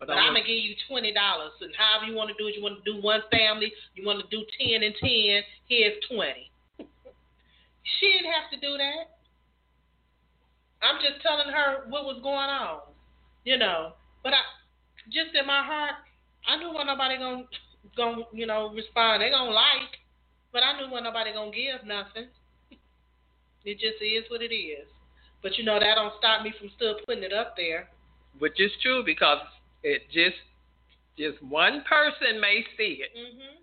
[0.00, 2.56] but But I'm gonna give you twenty dollars, and however you want to do it,
[2.56, 5.44] you want to do one family, you want to do ten and ten.
[5.68, 6.50] Here's twenty.
[8.00, 9.16] she didn't have to do that.
[10.82, 12.80] I'm just telling her what was going on,
[13.44, 13.92] you know.
[14.22, 14.40] But I,
[15.10, 15.94] just in my heart,
[16.46, 17.44] I knew what nobody gonna,
[17.96, 19.22] gonna, you know, respond.
[19.22, 19.98] They gonna like,
[20.52, 22.28] but I knew what nobody gonna give nothing.
[23.64, 24.88] It just is what it is.
[25.40, 27.88] But you know that don't stop me from still putting it up there.
[28.38, 29.38] Which is true because
[29.84, 30.34] it just
[31.16, 33.62] just one person may see it Mhm.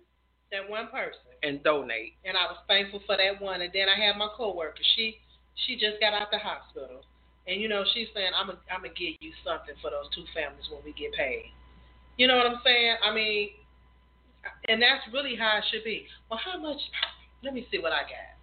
[0.52, 1.20] That one person.
[1.42, 2.14] and donate.
[2.24, 3.60] and I was thankful for that one.
[3.60, 4.82] And then I had my coworker.
[4.96, 5.20] She
[5.54, 7.04] she just got out the hospital,
[7.46, 10.24] and you know she's saying I'm gonna I'm gonna give you something for those two
[10.34, 11.52] families when we get paid.
[12.16, 12.96] You know what I'm saying?
[13.02, 13.50] I mean,
[14.68, 16.06] and that's really how it should be.
[16.30, 16.80] Well, how much?
[17.42, 18.36] Let me see what I got.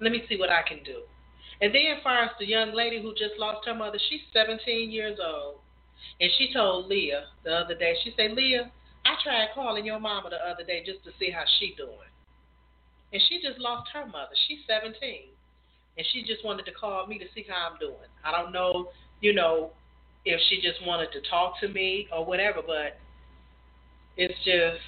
[0.00, 1.02] Let me see what I can do.
[1.60, 4.90] And then, as far as the young lady who just lost her mother, she's 17
[4.90, 5.60] years old,
[6.20, 7.94] and she told Leah the other day.
[8.02, 8.70] She said, Leah,
[9.06, 12.10] I tried calling your mama the other day just to see how she doing.
[13.12, 14.34] And she just lost her mother.
[14.48, 15.33] She's 17.
[15.96, 18.10] And she just wanted to call me to see how I'm doing.
[18.24, 18.88] I don't know,
[19.20, 19.70] you know,
[20.24, 22.98] if she just wanted to talk to me or whatever, but
[24.16, 24.80] it's just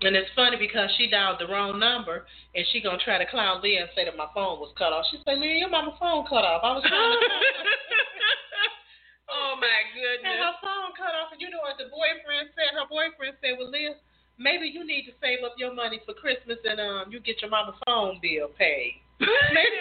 [0.00, 2.24] and it's funny because she dialed the wrong number
[2.56, 5.04] and she gonna try to clown Leah and say that my phone was cut off.
[5.12, 6.64] She said, Leah, your mama phone cut off.
[6.64, 7.20] I was trying to
[9.36, 10.24] oh my goodness.
[10.24, 12.72] And her phone cut off, and you know what the boyfriend said?
[12.72, 14.00] Her boyfriend said, "Well, Leah,
[14.40, 17.52] maybe you need to save up your money for Christmas, and um, you get your
[17.52, 19.78] mama's phone bill paid." Maybe.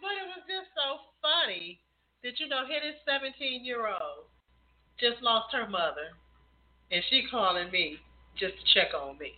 [0.00, 1.04] but it was just so
[1.44, 1.78] funny
[2.22, 4.26] that you know, here this seventeen-year-old
[4.98, 6.16] just lost her mother,
[6.90, 7.98] and she calling me
[8.38, 9.32] just to check on me.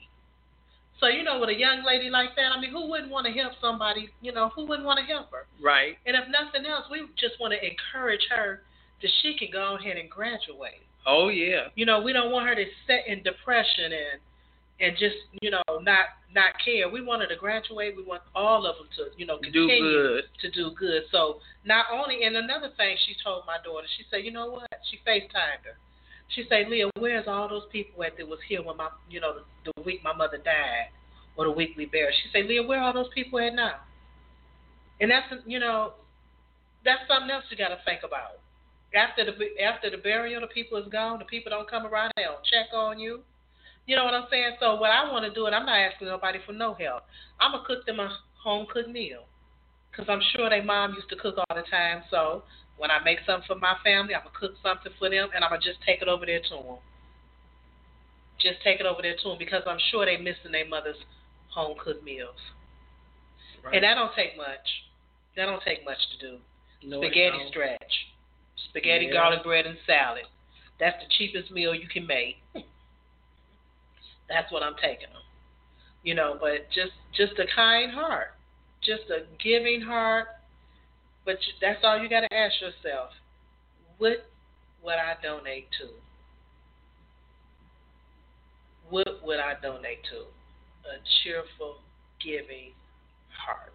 [1.00, 3.32] So you know, with a young lady like that, I mean, who wouldn't want to
[3.32, 4.08] help somebody?
[4.22, 5.46] You know, who wouldn't want to help her?
[5.62, 5.96] right.
[6.06, 8.62] And if nothing else, we just want to encourage her
[9.02, 10.86] that she can go ahead and graduate.
[11.06, 11.68] Oh yeah.
[11.74, 14.20] You know, we don't want her to sit in depression and
[14.80, 16.88] and just you know not not care.
[16.88, 17.96] We want her to graduate.
[17.96, 20.24] We want all of them to you know Do continue good.
[20.42, 21.02] to do good.
[21.10, 24.68] So not only and another thing she told my daughter, she said, you know what?
[24.90, 25.78] She FaceTimed her.
[26.28, 29.34] She said, Leah, where's all those people at that was here when my you know
[29.64, 30.90] the, the week my mother died
[31.36, 32.14] or the week we buried?
[32.22, 33.76] She said, Leah, where are all those people at now?
[35.00, 35.92] And that's you know
[36.84, 38.40] that's something else you got to think about.
[38.94, 41.18] After the after the burial, the people is gone.
[41.18, 42.12] The people don't come around.
[42.16, 43.22] They don't check on you.
[43.86, 44.58] You know what I'm saying?
[44.60, 47.04] So what I want to do, and I'm not asking nobody for no help.
[47.40, 48.10] I'm gonna cook them a
[48.42, 49.24] home cooked meal,
[49.94, 52.02] cause I'm sure their mom used to cook all the time.
[52.10, 52.42] So
[52.78, 55.50] when I make something for my family, I'm gonna cook something for them, and I'm
[55.50, 56.78] gonna just take it over there to them.
[58.38, 60.98] Just take it over there to them because I'm sure they missing their mother's
[61.54, 62.36] home cooked meals.
[63.64, 63.74] Right.
[63.76, 64.66] And that don't take much.
[65.36, 66.38] That don't take much to do.
[66.82, 67.92] No, Spaghetti stretch.
[68.68, 69.12] Spaghetti, Yeah.
[69.12, 70.26] garlic bread, and salad.
[70.78, 72.42] That's the cheapest meal you can make.
[74.28, 75.22] That's what I'm taking them.
[76.02, 78.28] You know, but just just a kind heart,
[78.82, 80.28] just a giving heart.
[81.24, 83.10] But that's all you got to ask yourself:
[83.98, 84.26] What
[84.82, 85.88] would I donate to?
[88.88, 90.18] What would I donate to?
[90.88, 91.78] A cheerful,
[92.24, 92.70] giving
[93.28, 93.74] heart.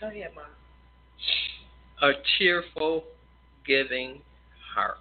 [0.00, 0.44] Go ahead, Mom.
[2.02, 3.04] A cheerful,
[3.64, 4.20] giving
[4.74, 4.98] heart.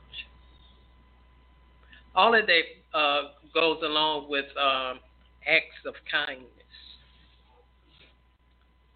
[2.16, 5.00] all of that uh, goes along with um,
[5.48, 6.50] acts of kindness.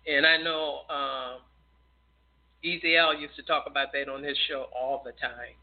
[0.08, 1.41] And I know um,
[2.63, 5.56] Easy L used to talk about that on his show all the time.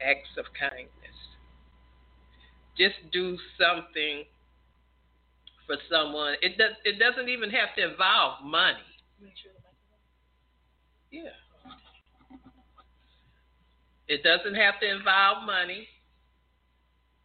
[0.00, 0.90] Acts of kindness.
[2.76, 4.24] Just do something
[5.66, 6.34] for someone.
[6.40, 6.72] It does.
[6.84, 8.78] It doesn't even have to involve money.
[11.10, 11.34] Yeah.
[14.06, 15.88] It doesn't have to involve money.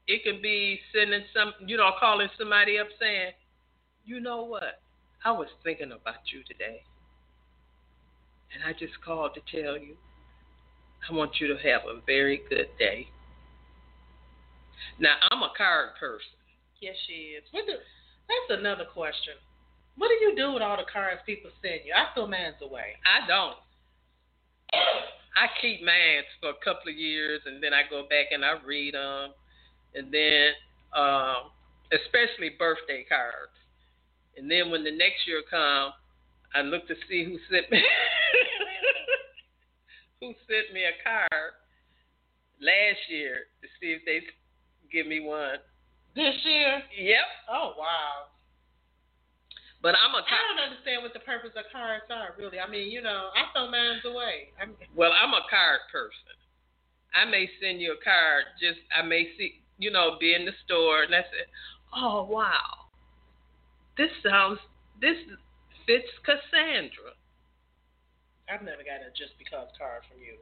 [0.08, 3.32] It could be sending some, you know, calling somebody up saying,
[4.06, 4.82] you know what?
[5.24, 6.84] I was thinking about you today.
[8.54, 9.96] And I just called to tell you,
[11.10, 13.08] I want you to have a very good day.
[15.00, 16.38] Now, I'm a card person.
[16.82, 17.44] Yes, she is.
[17.52, 19.34] What do, that's another question.
[19.98, 21.94] What do you do with all the cards people send you?
[21.94, 23.00] I throw mine away.
[23.06, 23.58] I don't.
[25.36, 28.58] I keep mine for a couple of years, and then I go back and I
[28.66, 29.32] read them,
[29.96, 30.52] and then
[30.96, 31.52] um,
[31.92, 33.54] especially birthday cards.
[34.38, 35.94] And then when the next year comes,
[36.54, 37.82] I look to see who sent me
[40.22, 41.54] who sent me a card
[42.62, 44.22] last year to see if they
[44.92, 45.58] give me one.
[46.16, 46.82] This year?
[46.98, 47.28] Yep.
[47.50, 48.30] Oh wow.
[49.82, 50.24] But I'm a.
[50.24, 52.56] I don't understand what the purpose of cards are, really.
[52.56, 54.56] I mean, you know, I throw mine away.
[54.56, 56.40] I mean, well, I'm a card person.
[57.12, 58.48] I may send you a card.
[58.64, 61.46] Just I may see, you know, be in the store and I say,
[61.96, 62.88] "Oh wow,
[63.98, 64.60] this sounds
[65.02, 65.18] this
[65.86, 67.14] fits Cassandra."
[68.50, 70.36] I've never got a just because card from you.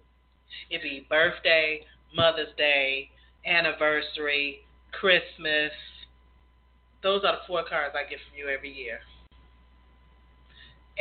[0.70, 1.82] It'd be birthday,
[2.16, 3.10] Mother's Day,
[3.46, 5.72] anniversary, Christmas.
[7.04, 9.00] Those are the four cards I get from you every year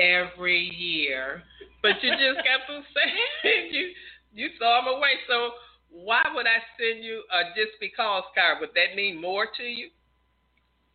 [0.00, 1.42] every year.
[1.82, 3.90] But you just got to say you
[4.32, 5.16] you throw them away.
[5.28, 5.52] So
[5.92, 8.58] why would I send you a just because card?
[8.60, 9.88] Would that mean more to you?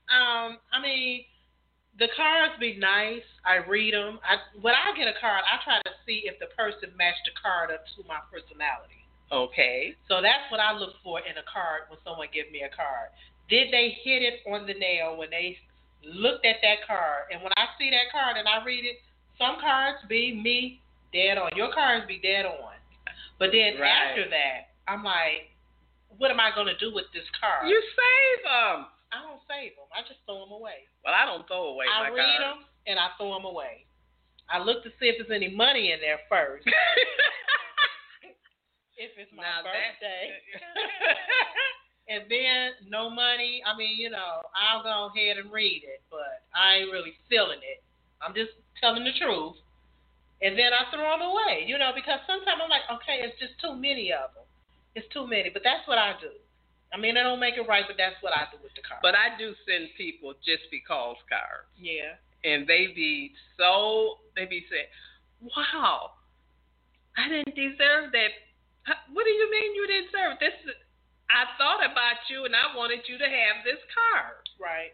[0.07, 1.25] Um, I mean,
[1.99, 3.25] the cards be nice.
[3.45, 4.19] I read them.
[4.23, 7.35] I when I get a card, I try to see if the person matched the
[7.35, 9.03] card up to my personality.
[9.31, 9.95] Okay.
[10.07, 13.11] So that's what I look for in a card when someone give me a card.
[13.49, 15.57] Did they hit it on the nail when they
[16.03, 19.01] looked at that card, and when I see that card and I read it,
[19.37, 20.81] some cards be me
[21.11, 21.51] dead on.
[21.55, 22.77] Your cards be dead on.
[23.39, 23.89] But then right.
[23.89, 25.49] after that, I'm like,
[26.17, 27.67] what am I going to do with this card?
[27.67, 28.87] You save them.
[29.11, 29.87] I don't save them.
[29.95, 30.87] I just throw them away.
[31.03, 33.85] Well, I don't throw away I read them and I throw them away.
[34.49, 36.67] I look to see if there's any money in there first.
[38.97, 40.37] if it's my now birthday.
[42.13, 43.63] and then no money.
[43.65, 47.59] I mean, you know, I'll go ahead and read it, but I ain't really feeling
[47.65, 47.81] it.
[48.21, 49.57] I'm just telling the truth.
[50.41, 53.57] And then I throw them away, you know, because sometimes I'm like, okay, it's just
[53.57, 54.44] too many of them.
[54.95, 56.31] It's too many, but that's what I do.
[56.93, 59.03] I mean, I don't make it right, but that's what I do with the cards.
[59.03, 61.67] But I do send people just because cards.
[61.75, 62.15] Yeah.
[62.47, 64.87] And they be so, they be saying,
[65.43, 66.15] wow,
[67.17, 68.31] I didn't deserve that.
[69.11, 70.55] What do you mean you didn't deserve this?
[71.27, 74.45] I thought about you and I wanted you to have this card.
[74.55, 74.93] Right,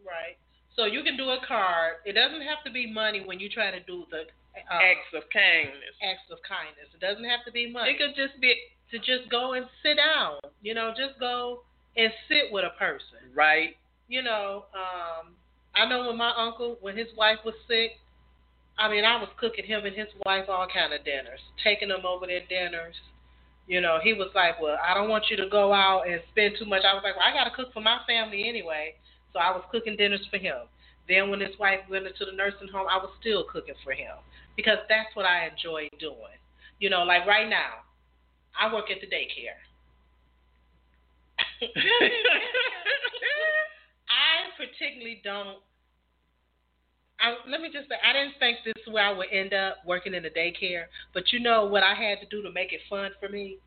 [0.00, 0.38] right.
[0.78, 2.00] So you can do a card.
[2.06, 4.24] It doesn't have to be money when you try to do the
[4.56, 5.92] uh, acts of kindness.
[6.00, 6.88] Acts of kindness.
[6.94, 7.92] It doesn't have to be money.
[7.92, 8.54] It could just be
[8.92, 10.38] to just go and sit down.
[10.62, 11.62] You know, just go
[11.96, 13.34] and sit with a person.
[13.34, 13.76] Right.
[14.08, 15.34] You know, um,
[15.74, 17.92] I know when my uncle, when his wife was sick,
[18.78, 22.06] I mean, I was cooking him and his wife all kind of dinners, taking them
[22.06, 22.96] over their dinners
[23.66, 26.56] you know, he was like, Well, I don't want you to go out and spend
[26.58, 26.82] too much.
[26.84, 28.94] I was like, Well, I got to cook for my family anyway.
[29.32, 30.66] So I was cooking dinners for him.
[31.08, 34.14] Then when his wife went into the nursing home, I was still cooking for him
[34.56, 36.36] because that's what I enjoy doing.
[36.80, 37.86] You know, like right now,
[38.58, 39.58] I work at the daycare.
[44.08, 45.58] I particularly don't
[47.22, 49.76] I, let me just say, I didn't think this is where I would end up
[49.86, 50.90] working in a daycare.
[51.14, 53.58] But you know what I had to do to make it fun for me?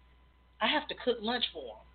[0.62, 1.86] I have to cook lunch for them.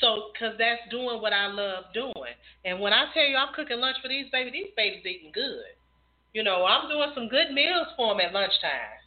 [0.00, 2.36] So, because that's doing what I love doing.
[2.66, 5.72] And when I tell you I'm cooking lunch for these babies, these babies eating good.
[6.34, 9.00] You know, I'm doing some good meals for them at lunchtime.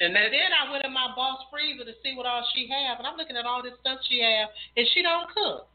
[0.00, 2.98] And then, then I went in my boss freezer to see what all she have,
[3.00, 5.68] and I'm looking at all this stuff she have, and she don't cook.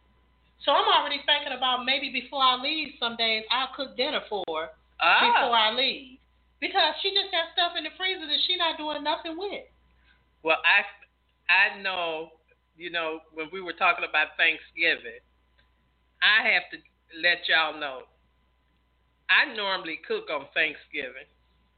[0.62, 4.46] So I'm already thinking about maybe before I leave some days I'll cook dinner for
[4.46, 4.70] her
[5.02, 5.26] ah.
[5.26, 6.22] before I leave.
[6.62, 9.66] Because she just got stuff in the freezer that she's not doing nothing with.
[10.46, 10.86] Well, I
[11.50, 12.38] I know,
[12.78, 15.18] you know, when we were talking about Thanksgiving,
[16.22, 16.78] I have to
[17.18, 18.06] let y'all know.
[19.30, 21.26] I normally cook on Thanksgiving.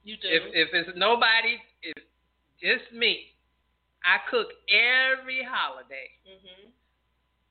[0.04, 0.28] You do.
[0.28, 1.96] If if it's nobody, if
[2.64, 3.36] just me,
[4.08, 6.08] I cook every holiday.
[6.24, 6.72] Mm-hmm.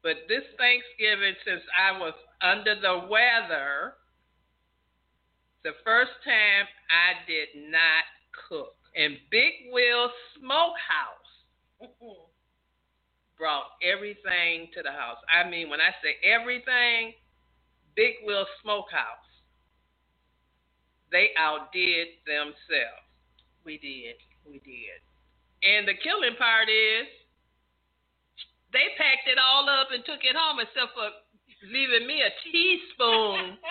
[0.02, 3.94] But this Thanksgiving, since I was under the weather,
[5.62, 8.04] the first time I did not
[8.48, 8.74] cook.
[8.96, 11.32] And Big Will's Smokehouse
[13.38, 15.18] brought everything to the house.
[15.30, 17.14] I mean, when I say everything,
[17.94, 19.28] Big Will's Smokehouse,
[21.10, 23.06] they outdid themselves.
[23.64, 24.16] We did.
[24.46, 25.00] We did.
[25.62, 27.06] And the killing part is
[28.72, 31.08] they packed it all up and took it home except for
[31.70, 33.58] leaving me a teaspoon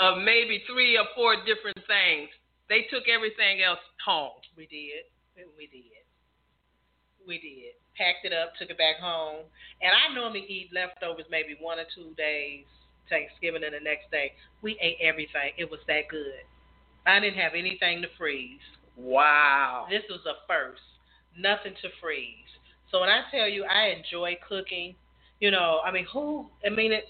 [0.00, 2.30] of maybe three or four different things.
[2.70, 4.40] They took everything else home.
[4.56, 5.04] We did.
[5.36, 6.04] We did.
[7.26, 7.76] We did.
[7.98, 9.44] Packed it up, took it back home.
[9.82, 12.64] And I normally eat leftovers maybe one or two days,
[13.10, 14.32] Thanksgiving and the next day.
[14.62, 15.52] We ate everything.
[15.58, 16.46] It was that good.
[17.06, 18.60] I didn't have anything to freeze.
[18.96, 19.86] Wow.
[19.88, 20.82] This was a first.
[21.38, 22.34] Nothing to freeze.
[22.90, 24.94] So when I tell you I enjoy cooking,
[25.40, 26.46] you know, I mean, who?
[26.64, 27.04] I mean, it,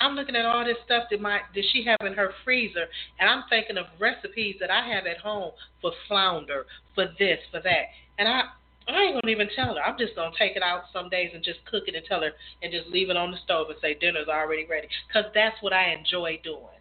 [0.00, 2.86] I'm looking at all this stuff that my that she have in her freezer,
[3.20, 7.60] and I'm thinking of recipes that I have at home for flounder, for this, for
[7.62, 7.84] that,
[8.18, 8.42] and I
[8.88, 9.82] I ain't gonna even tell her.
[9.82, 12.32] I'm just gonna take it out some days and just cook it and tell her,
[12.62, 15.72] and just leave it on the stove and say dinner's already ready, cause that's what
[15.72, 16.79] I enjoy doing.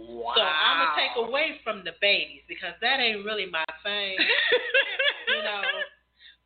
[0.00, 0.32] Wow.
[0.34, 4.16] So I'm gonna take away from the babies because that ain't really my thing,
[5.28, 5.62] you know.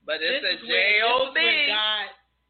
[0.05, 2.07] But it's this a where- This is where God,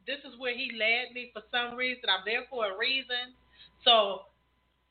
[0.09, 2.09] this is where He led me for some reason.
[2.09, 3.37] I'm there for a reason.
[3.85, 4.25] So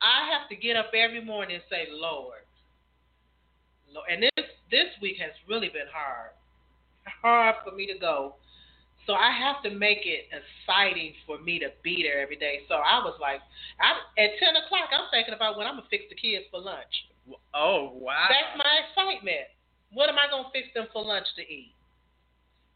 [0.01, 2.45] I have to get up every morning and say, Lord,
[3.89, 4.05] Lord.
[4.11, 6.31] And this this week has really been hard,
[7.21, 8.35] hard for me to go.
[9.05, 12.63] So I have to make it exciting for me to be there every day.
[12.71, 13.43] So I was like,
[13.79, 17.11] I, at ten o'clock, I'm thinking about when I'm gonna fix the kids for lunch.
[17.53, 18.31] Oh wow.
[18.31, 19.51] That's my excitement.
[19.91, 21.75] What am I gonna fix them for lunch to eat?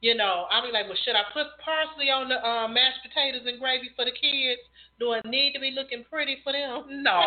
[0.01, 3.49] You know, I'll be like, well, should I put parsley on the uh, mashed potatoes
[3.49, 4.61] and gravy for the kids?
[5.01, 7.01] Do I need to be looking pretty for them?
[7.01, 7.17] No.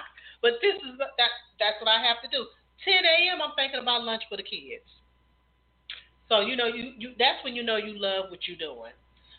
[0.42, 2.48] but this is that that's what I have to do.
[2.86, 3.44] 10 a.m.
[3.44, 4.88] I'm thinking about lunch for the kids.
[6.34, 8.90] So you know, you, you that's when you know you love what you're doing,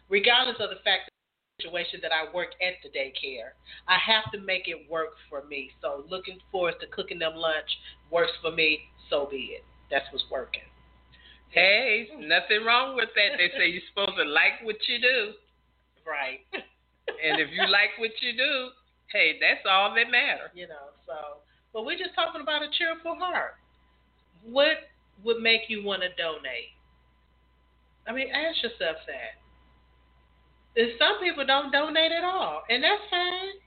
[0.07, 1.11] regardless of the fact
[1.59, 3.59] the situation that I work at the daycare.
[3.87, 5.71] I have to make it work for me.
[5.81, 7.67] So looking forward to cooking them lunch
[8.11, 8.79] works for me.
[9.09, 9.63] So be it.
[9.91, 10.63] That's what's working.
[11.49, 13.37] Hey, nothing wrong with that.
[13.37, 15.33] They say you're supposed to like what you do.
[16.07, 16.39] Right.
[17.07, 18.69] And if you like what you do,
[19.11, 20.51] hey, that's all that matters.
[20.53, 21.43] you know, so
[21.73, 23.55] but we're just talking about a cheerful heart.
[24.43, 24.87] What
[25.23, 26.74] would make you want to donate?
[28.07, 29.35] I mean, ask yourself that.
[30.79, 33.57] And some people don't donate at all, and that's fine.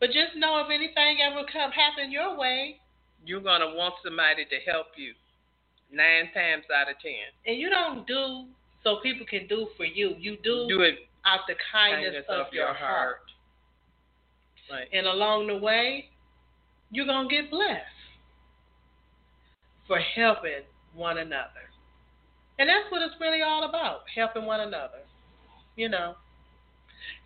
[0.00, 2.80] But just know if anything ever come happen your way,
[3.26, 5.14] You're gonna want somebody to help you.
[5.90, 7.32] Nine times out of ten.
[7.46, 8.46] and you don't do
[8.82, 10.14] so people can do for you.
[10.18, 13.20] You do, Do it out the kindness, kindness of, your heart.
[14.70, 14.88] Right.
[14.92, 16.10] And along the way,
[16.90, 17.80] you're going to get blessed
[19.86, 20.64] for helping
[20.94, 21.64] one another.
[22.58, 25.02] And that's what it's really all about helping one another.
[25.76, 26.14] You know.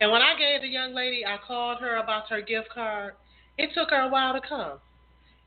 [0.00, 3.14] And when I gave the young lady, I called her about her gift card,
[3.58, 4.78] it took her a while to come.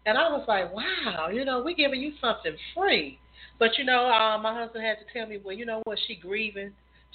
[0.05, 3.19] And I was like, wow, you know, we're giving you something free.
[3.59, 6.15] But, you know, uh, my husband had to tell me, well, you know what, she
[6.15, 6.71] grieving.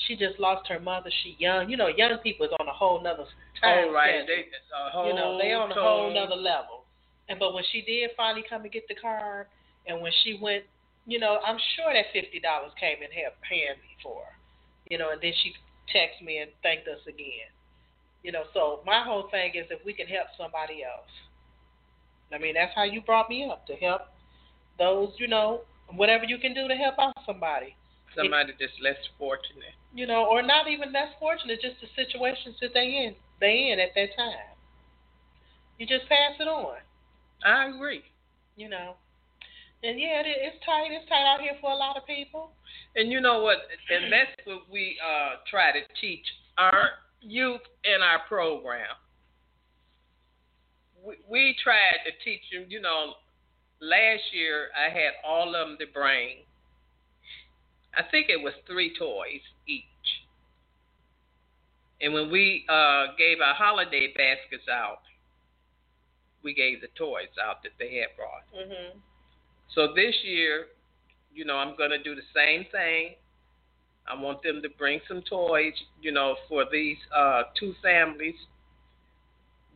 [0.06, 1.10] She just lost her mother.
[1.22, 1.70] She young.
[1.70, 3.24] You know, young people is on a whole nother
[3.60, 4.22] time Oh right.
[4.22, 4.26] schedule.
[4.26, 4.44] They
[4.76, 6.84] a whole You know, they on a whole nother level.
[7.28, 9.46] And but when she did finally come and get the card,
[9.86, 10.64] and when she went,
[11.06, 14.34] you know, I'm sure that fifty dollars came in her handy for her.
[14.90, 15.54] You know, and then she
[15.94, 17.50] texted me and thanked us again.
[18.22, 21.10] You know, so my whole thing is if we can help somebody else.
[22.32, 24.02] I mean, that's how you brought me up to help
[24.78, 25.60] those, you know,
[25.94, 27.76] whatever you can do to help out somebody.
[28.16, 29.76] Somebody that's less fortunate.
[29.94, 33.78] You know, or not even less fortunate, just the situations that they in they in
[33.78, 34.56] at that time.
[35.78, 36.78] You just pass it on.
[37.44, 38.02] I agree.
[38.56, 38.96] you know.
[39.86, 40.90] And yeah, it, it's tight.
[40.90, 42.50] It's tight out here for a lot of people.
[42.96, 43.58] And you know what?
[43.88, 46.26] And that's what we uh, try to teach
[46.58, 48.98] our youth in our program.
[51.06, 53.14] We, we tried to teach them, you know,
[53.80, 56.42] last year I had all of them to bring,
[57.94, 59.84] I think it was three toys each.
[62.00, 65.00] And when we uh, gave our holiday baskets out,
[66.42, 68.44] we gave the toys out that they had brought.
[68.52, 68.98] Mhm.
[69.74, 70.66] So this year,
[71.34, 73.14] you know, I'm going to do the same thing.
[74.08, 78.36] I want them to bring some toys, you know, for these uh, two families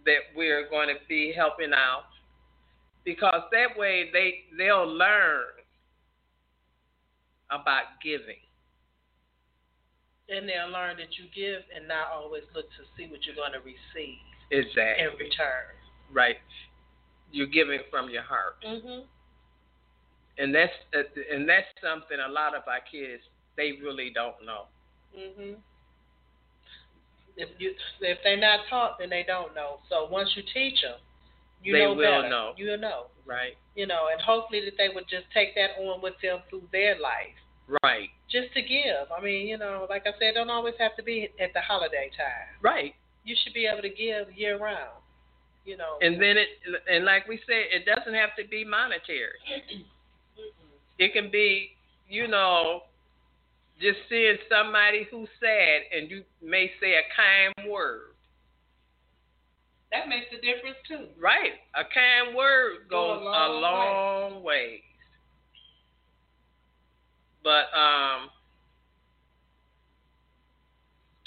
[0.06, 2.04] that we're going to be helping out,
[3.04, 5.44] because that way they they'll learn
[7.50, 8.38] about giving.
[10.28, 13.52] And they'll learn that you give and not always look to see what you're going
[13.52, 14.22] to receive
[14.52, 15.74] exactly in return.
[16.12, 16.36] Right.
[17.32, 18.62] You're giving from your heart.
[18.64, 19.06] Mhm.
[20.38, 21.02] And that's uh,
[21.32, 23.22] and that's something a lot of our kids
[23.56, 24.64] they really don't know.
[25.16, 25.56] Mhm.
[27.36, 29.80] If you if they're not taught, then they don't know.
[29.88, 30.98] So once you teach them,
[31.62, 32.28] you They know will better.
[32.28, 32.54] know.
[32.56, 33.06] You'll know.
[33.26, 33.56] Right.
[33.76, 36.98] You know, and hopefully that they would just take that on with them through their
[36.98, 37.36] life.
[37.84, 38.10] Right.
[38.28, 39.10] Just to give.
[39.16, 42.10] I mean, you know, like I said, don't always have to be at the holiday
[42.16, 42.48] time.
[42.60, 42.94] Right.
[43.24, 44.98] You should be able to give year round.
[45.64, 45.98] You know.
[46.00, 46.48] And then it
[46.90, 49.38] and like we said, it doesn't have to be monetary.
[51.00, 51.70] It can be,
[52.10, 52.82] you know,
[53.80, 58.12] just seeing somebody who's sad and you may say a kind word.
[59.90, 61.06] that makes a difference too.
[61.18, 61.52] Right.
[61.74, 64.82] A kind word Go a goes long a long way.
[67.42, 68.28] But um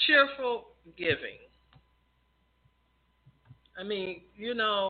[0.05, 0.65] cheerful
[0.95, 1.41] giving.
[3.75, 4.87] I mean, you know,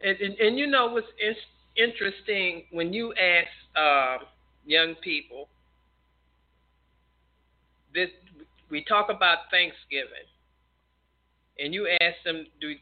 [0.00, 1.08] and and, and you know what's
[1.76, 4.26] interesting when you ask um,
[4.64, 5.48] young people
[7.92, 8.10] this
[8.70, 10.26] we talk about Thanksgiving
[11.58, 12.74] and you ask them do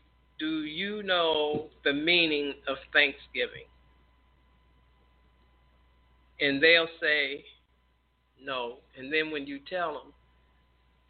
[0.43, 3.67] do you know the meaning of Thanksgiving?
[6.41, 7.45] And they'll say
[8.43, 8.79] no.
[8.99, 10.13] And then when you tell them,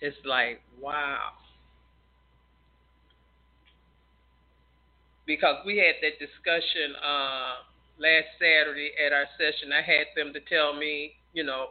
[0.02, 1.30] it's like, wow.
[5.26, 7.54] Because we had that discussion uh,
[8.02, 9.72] last Saturday at our session.
[9.72, 11.70] I had them to tell me, you know,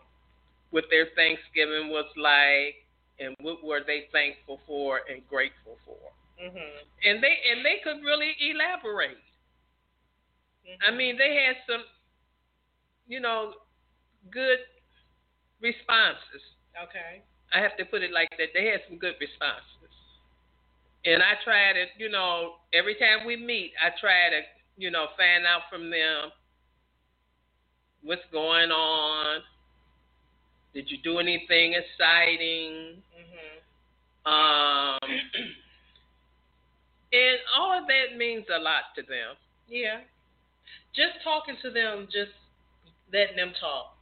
[0.72, 2.88] what their Thanksgiving was like
[3.20, 6.00] and what were they thankful for and grateful for.
[6.40, 6.86] Mhm.
[7.04, 9.20] And they and they could really elaborate.
[10.88, 11.84] I mean, they had some,
[13.08, 13.54] you know,
[14.30, 14.60] good
[15.60, 16.42] responses.
[16.82, 17.22] Okay.
[17.54, 18.54] I have to put it like that.
[18.54, 19.68] They had some good responses.
[21.04, 24.42] And I try to, you know, every time we meet, I try to,
[24.78, 26.32] you know, find out from them
[28.04, 29.42] what's going on.
[30.74, 33.02] Did you do anything exciting?
[33.18, 34.26] Mhm.
[34.26, 35.00] Um,
[37.14, 39.36] and all of that means a lot to them.
[39.68, 40.02] Yeah.
[40.96, 42.32] Just talking to them, just
[43.12, 43.98] letting them talk.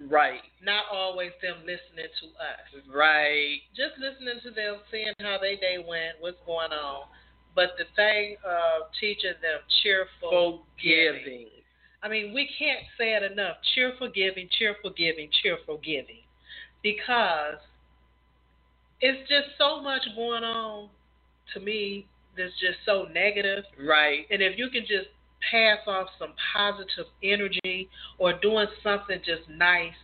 [0.00, 2.84] Right, Not always them listening to us.
[2.86, 7.08] right, Just listening to them, seeing how their day went, what's going on.
[7.58, 11.22] But the thing uh, of teaching them cheerful giving.
[11.24, 11.48] forgiving.
[12.04, 13.56] I mean, we can't say it enough.
[13.74, 16.22] Cheerful giving, cheerful giving, cheerful giving.
[16.84, 17.56] Because
[19.00, 20.88] it's just so much going on
[21.52, 22.06] to me
[22.36, 23.64] that's just so negative.
[23.76, 25.08] Right, And if you can just
[25.50, 29.98] pass off some positive energy or doing something just nice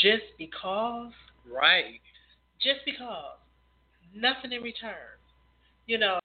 [0.00, 1.10] just because,
[1.52, 1.98] right,
[2.62, 3.34] just because,
[4.14, 5.18] nothing in return.
[5.88, 6.20] You know,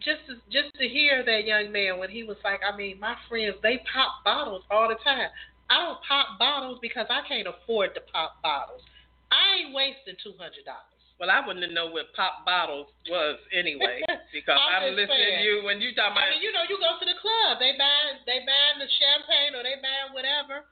[0.00, 3.14] just to, just to hear that young man when he was like, I mean, my
[3.28, 5.28] friends they pop bottles all the time.
[5.70, 8.82] I don't pop bottles because I can't afford to pop bottles.
[9.30, 10.90] I ain't wasting two hundred dollars.
[11.20, 14.00] Well, I wouldn't know what pop bottles was anyway,
[14.34, 15.44] because I'm I'm, listening saying.
[15.44, 17.76] to you when you talking I mean, you know, you go to the club, they
[17.76, 20.64] buy they buying the champagne or they buying whatever,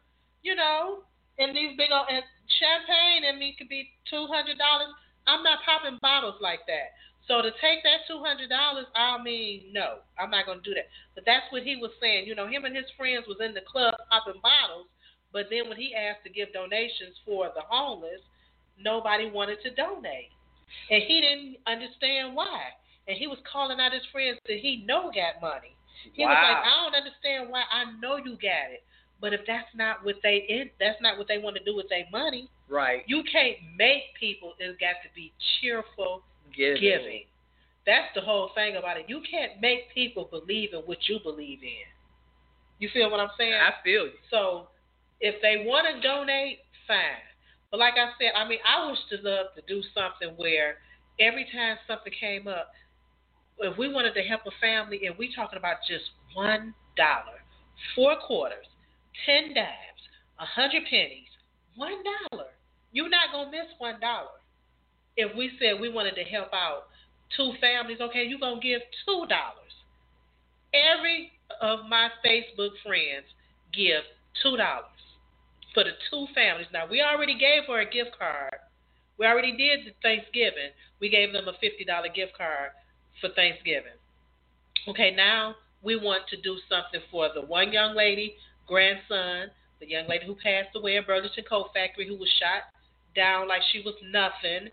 [0.43, 1.05] you know,
[1.39, 2.24] and these big old and
[2.59, 4.91] champagne and me could be two hundred dollars.
[5.29, 6.97] I'm not popping bottles like that.
[7.29, 10.89] So to take that two hundred dollars, I mean, no, I'm not gonna do that.
[11.14, 12.26] But that's what he was saying.
[12.26, 14.89] You know, him and his friends was in the club popping bottles,
[15.33, 18.24] but then when he asked to give donations for the homeless,
[18.81, 20.33] nobody wanted to donate.
[20.91, 22.72] And he didn't understand why.
[23.07, 25.76] And he was calling out his friends that he know got money.
[26.12, 27.62] He was like, I don't understand why.
[27.70, 28.85] I know you got it,
[29.20, 31.89] but if that's not what they in, that's not what they want to do with
[31.89, 32.49] their money.
[32.68, 34.55] right, You can't make people.
[34.59, 36.22] It's got to be cheerful
[36.57, 36.80] giving.
[36.80, 37.24] giving.
[37.86, 39.07] That's the whole thing about it.
[39.09, 41.88] You can't make people believe in what you believe in.
[42.78, 43.55] You feel what I'm saying?
[43.55, 44.18] I feel you.
[44.30, 44.68] So
[45.20, 47.24] if they want to donate, fine.
[47.70, 50.76] But like I said, I mean, I wish to love to do something where
[51.20, 52.70] every time something came up,
[53.59, 57.42] if we wanted to help a family and we talking about just one dollar,
[57.94, 58.66] four quarters,
[59.26, 60.03] ten dimes,
[60.38, 61.28] a hundred pennies,
[61.76, 62.49] one dollar,
[62.92, 64.38] you're not gonna miss one dollar.
[65.19, 66.87] If we said we wanted to help out
[67.37, 69.75] two families, okay, you're gonna give two dollars.
[70.73, 73.27] Every of my Facebook friends
[73.75, 74.07] give
[74.43, 75.03] two dollars
[75.75, 76.69] for the two families.
[76.73, 78.62] Now we already gave her a gift card.
[79.19, 80.71] We already did the Thanksgiving.
[81.01, 82.71] We gave them a fifty dollar gift card
[83.21, 83.99] for Thanksgiving.
[84.87, 88.37] Okay, now we want to do something for the one young lady,
[88.69, 89.51] grandson,
[89.81, 92.71] the young lady who passed away in Burlington Coat Factory who was shot
[93.16, 94.71] down like she was nothing.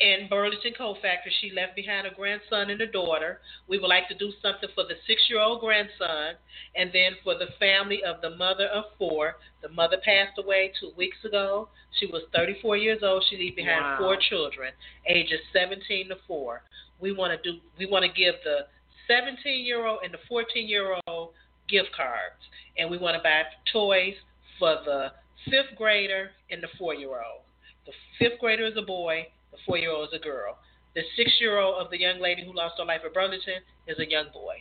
[0.00, 3.40] In Burlington Coat Factory, she left behind a grandson and a daughter.
[3.68, 6.36] We would like to do something for the six year old grandson
[6.74, 9.36] and then for the family of the mother of four.
[9.60, 11.68] The mother passed away two weeks ago.
[11.98, 13.24] She was 34 years old.
[13.28, 13.98] She left behind Wow.
[13.98, 14.72] four children,
[15.06, 16.62] ages 17 to 4.
[16.98, 17.60] We want to do.
[17.76, 18.68] We want to give the
[19.06, 21.34] 17 year old and the 14 year old
[21.68, 22.40] gift cards,
[22.78, 24.14] and we want to buy toys
[24.58, 25.12] for the
[25.50, 27.42] fifth grader and the four year old.
[27.84, 30.58] The fifth grader is a boy, the four year old is a girl.
[30.94, 33.98] The six year old of the young lady who lost her life at Burlington is
[33.98, 34.56] a young boy.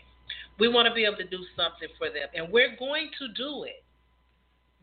[0.59, 3.63] We want to be able to do something for them, and we're going to do
[3.63, 3.83] it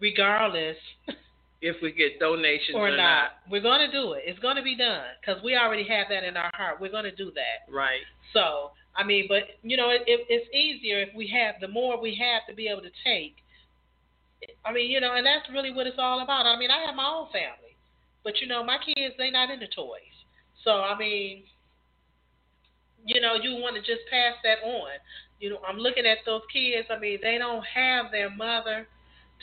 [0.01, 0.77] regardless
[1.63, 3.41] If we get donations or or, not.
[3.51, 4.25] We're going to do it.
[4.27, 6.81] It's going to be done because we already have that in our heart.
[6.81, 7.73] We're going to do that.
[7.73, 8.05] Right.
[8.35, 12.01] So, I mean, but you know, it, it, it's easier if we have the more
[12.01, 13.37] we have to be able to take.
[14.67, 16.45] I mean, you know, and that's really what it's all about.
[16.45, 17.66] I mean, I have my own family,
[18.27, 20.17] but you know, my kids they not into toys.
[20.65, 21.45] So, I mean,
[23.07, 24.99] you know, you want to just pass that on.
[25.39, 26.89] You know, I'm looking at those kids.
[26.91, 28.89] I mean, they don't have their mother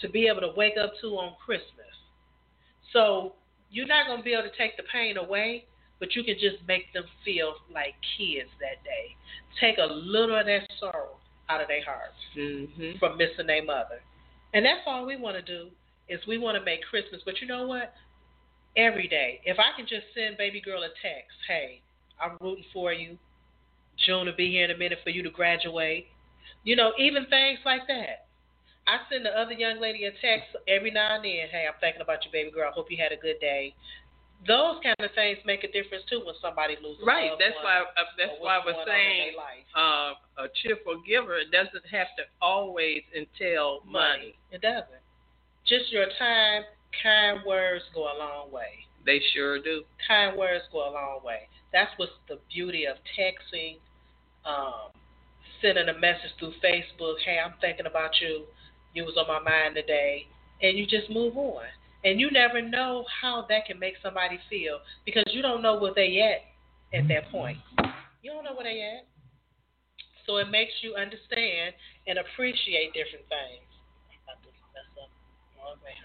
[0.02, 1.96] to be able to wake up to on Christmas.
[2.92, 3.36] So
[3.72, 5.64] you're not going to be able to take the pain away,
[6.02, 9.16] but you can just make them feel like kids that day.
[9.62, 11.16] Take a little of that sorrow
[11.48, 13.00] out of their hearts Mhm.
[13.00, 14.04] from missing their mother.
[14.54, 15.72] And that's all we want to do
[16.10, 17.22] is we want to make Christmas.
[17.24, 17.94] But you know what?
[18.76, 21.82] Every day, if I can just send baby girl a text, hey,
[22.20, 23.18] I'm rooting for you.
[24.06, 26.08] June will be here in a minute for you to graduate.
[26.64, 28.26] You know, even things like that.
[28.88, 31.48] I send the other young lady a text every now and then.
[31.52, 32.68] Hey, I'm thinking about you, baby girl.
[32.70, 33.76] I hope you had a good day.
[34.46, 37.00] Those kind of things make a difference too when somebody loses.
[37.06, 37.32] Right.
[37.40, 37.80] That's why.
[37.80, 39.34] Uh, that's why I was going on in saying
[39.72, 41.40] uh, a cheerful giver.
[41.48, 44.36] Doesn't have to always entail money.
[44.52, 45.00] It doesn't.
[45.64, 46.64] Just your time,
[47.02, 48.86] kind words go a long way.
[49.06, 49.84] They sure do.
[50.08, 51.48] Kind words go a long way.
[51.72, 53.78] That's what's the beauty of texting,
[54.46, 54.92] um,
[55.62, 57.16] sending a message through Facebook.
[57.26, 58.46] Hey, I'm thinking about you.
[58.94, 60.28] You was on my mind today,
[60.62, 61.66] and you just move on.
[62.06, 65.94] And you never know how that can make somebody feel because you don't know where
[65.96, 66.44] they at
[66.98, 67.58] at that point.
[68.22, 69.08] You don't know where they at.
[70.28, 71.74] So it makes you understand
[72.08, 73.68] and appreciate different things.
[74.28, 75.12] I'm about to mess up.
[75.60, 75.96] Wrong way,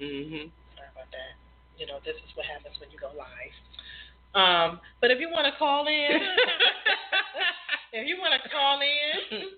[0.00, 0.06] huh?
[0.06, 0.50] Mhm.
[0.76, 1.32] Sorry about that.
[1.76, 3.54] You know, this is what happens when you go live.
[4.34, 6.20] Um, but if you want to call in,
[7.92, 9.50] if you want to call in,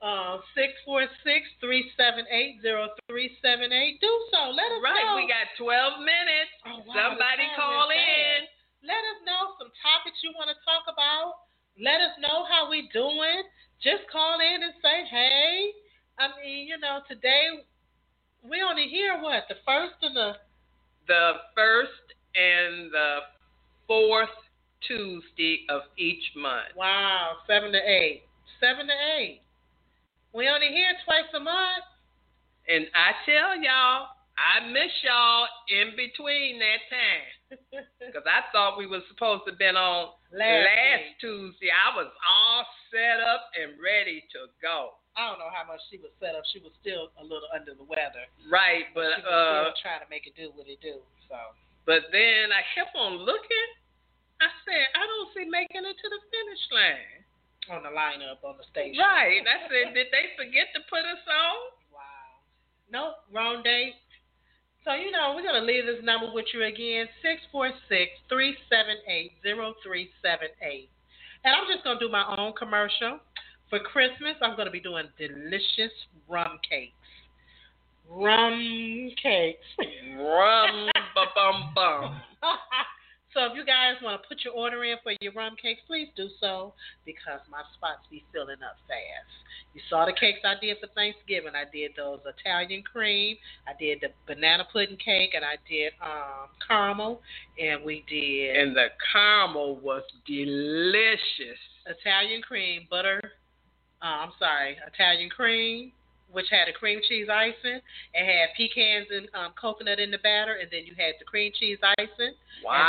[0.00, 4.00] uh, six four six three seven eight zero three seven eight.
[4.00, 4.54] Do so.
[4.54, 4.94] Let us right.
[5.02, 5.18] know.
[5.18, 6.52] Right, we got 12 minutes.
[6.64, 8.46] Oh, wow, Somebody call in.
[8.86, 11.50] Let us know some topics you want to talk about.
[11.76, 13.42] Let us know how we doing.
[13.82, 15.74] Just call in and say, hey.
[16.18, 17.62] I mean, you know, today
[18.42, 20.32] we only hear what the first and the
[21.06, 23.18] The first and the
[23.86, 24.28] fourth
[24.86, 26.76] Tuesday of each month.
[26.76, 28.22] wow seven to eight,
[28.60, 29.40] seven to eight.
[30.34, 31.84] We only hear twice a month.
[32.68, 37.26] And I tell y'all, I miss y'all in between that time.
[37.98, 41.20] Because I thought we were supposed to have been on Last last.
[41.20, 41.68] Tuesday.
[41.72, 44.96] I was all set up and ready to go.
[45.18, 46.46] I don't know how much she was set up.
[46.54, 48.22] She was still a little under the weather.
[48.46, 51.02] Right, but she was uh still trying to make it do what it do.
[51.26, 51.36] So
[51.88, 53.68] but then I kept on looking.
[54.44, 57.24] I said, I don't see making it to the finish line.
[57.72, 59.00] on the lineup on the station.
[59.00, 59.40] Right.
[59.40, 61.56] I said, did they forget to put us on?
[61.88, 62.44] Wow.
[62.92, 63.96] Nope, wrong date.
[64.84, 67.80] So, you know, we're going to leave this number with you again 646
[68.28, 70.92] 378 0378.
[71.44, 73.16] And I'm just going to do my own commercial.
[73.70, 75.92] For Christmas, I'm going to be doing delicious
[76.26, 76.94] rum cakes.
[78.08, 79.66] Rum cakes.
[80.16, 82.20] Rum bum bum.
[83.34, 86.08] so if you guys want to put your order in for your rum cakes, please
[86.16, 86.72] do so
[87.04, 89.28] because my spots be filling up fast.
[89.74, 91.52] You saw the cakes I did for Thanksgiving.
[91.54, 96.48] I did those Italian cream, I did the banana pudding cake, and I did um
[96.66, 97.20] caramel,
[97.60, 101.60] and we did And the caramel was delicious.
[101.86, 103.20] Italian cream, butter.
[104.02, 105.92] Uh, I'm sorry, Italian cream,
[106.30, 107.80] which had a cream cheese icing.
[108.14, 111.50] It had pecans and um, coconut in the batter, and then you had the cream
[111.58, 112.34] cheese icing.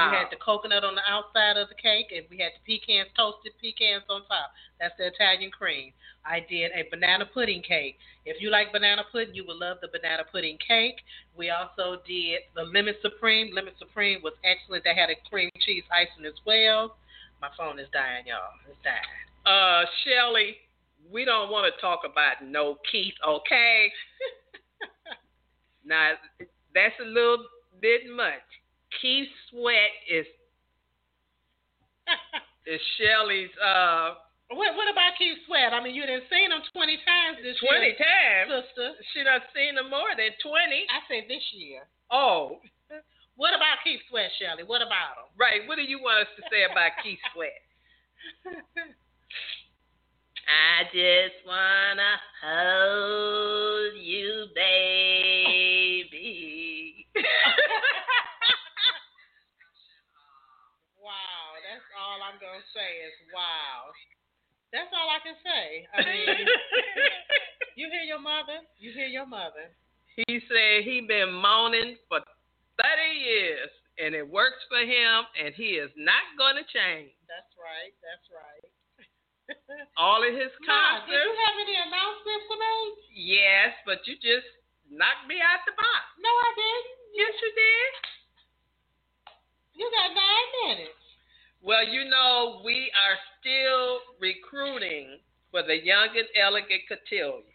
[0.05, 2.61] And you had the coconut on the outside of the cake, and we had the
[2.65, 4.51] pecans, toasted pecans on top.
[4.79, 5.93] That's the Italian cream.
[6.25, 7.97] I did a banana pudding cake.
[8.25, 10.97] If you like banana pudding, you will love the banana pudding cake.
[11.35, 13.55] We also did the lemon supreme.
[13.55, 14.83] Lemon supreme was excellent.
[14.83, 16.97] They had a cream cheese icing as well.
[17.41, 18.51] My phone is dying, y'all.
[18.69, 18.99] It's dying.
[19.47, 20.57] uh, Shelly,
[21.11, 23.91] we don't want to talk about no Keith, okay?
[25.85, 26.11] now,
[26.73, 27.45] that's a little
[27.81, 28.43] bit much.
[29.01, 30.25] Keith Sweat is
[32.65, 34.17] is Shelly's uh
[34.49, 35.73] what what about Keith Sweat?
[35.73, 38.01] I mean you done seen him twenty times this twenty year.
[38.01, 38.49] times.
[38.49, 38.97] Sister.
[39.13, 40.89] She done seen him more than twenty.
[40.89, 41.85] I said this year.
[42.09, 42.57] Oh.
[43.39, 44.67] What about Keith Sweat, Shelly?
[44.67, 45.31] What about him?
[45.39, 45.63] Right.
[45.63, 47.55] What do you want us to say about Keith Sweat?
[50.49, 56.09] I just wanna hold you, baby.
[60.97, 63.93] wow, that's all I'm gonna say is wow.
[64.73, 65.85] That's all I can say.
[65.93, 66.45] I mean,
[67.77, 68.65] you hear your mother?
[68.77, 69.69] You hear your mother?
[70.15, 75.77] He said he been moaning for 30 years, and it works for him, and he
[75.77, 77.13] is not gonna change.
[77.29, 77.93] That's right.
[78.01, 78.68] That's right.
[79.97, 81.09] All of his concerts.
[81.09, 82.95] did you have any announcements to make?
[83.13, 84.47] Yes, but you just
[84.89, 86.03] knocked me out the box.
[86.21, 86.89] No, I didn't.
[87.17, 87.91] Yes, you did.
[89.79, 91.03] You got nine minutes.
[91.61, 95.19] Well, you know, we are still recruiting
[95.51, 97.47] for the Young and Elegant Cotillion.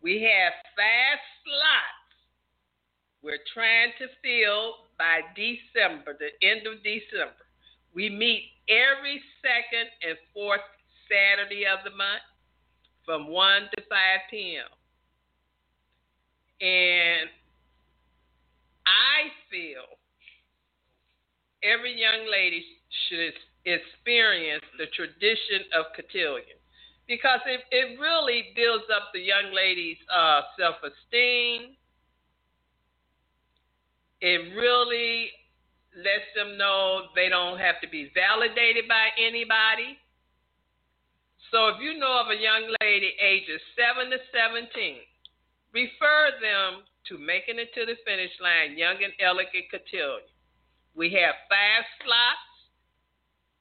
[0.00, 2.04] We have fast slots
[3.24, 7.40] we're trying to fill by December, the end of December.
[7.96, 10.60] We meet every second and fourth
[11.08, 12.24] Saturday of the month
[13.04, 13.98] from 1 to 5
[14.30, 14.70] p.m.
[16.60, 17.28] And
[18.86, 19.98] I feel
[21.62, 22.64] every young lady
[23.08, 23.34] should
[23.64, 26.56] experience the tradition of cotillion
[27.08, 31.76] because it, it really builds up the young lady's uh, self esteem.
[34.20, 35.30] It really
[35.96, 39.98] lets them know they don't have to be validated by anybody.
[41.54, 44.74] So if you know of a young lady ages 7 to 17,
[45.70, 50.26] refer them to Making It to the Finish Line, Young and Elegant Cotillion.
[50.98, 52.50] We have five slots,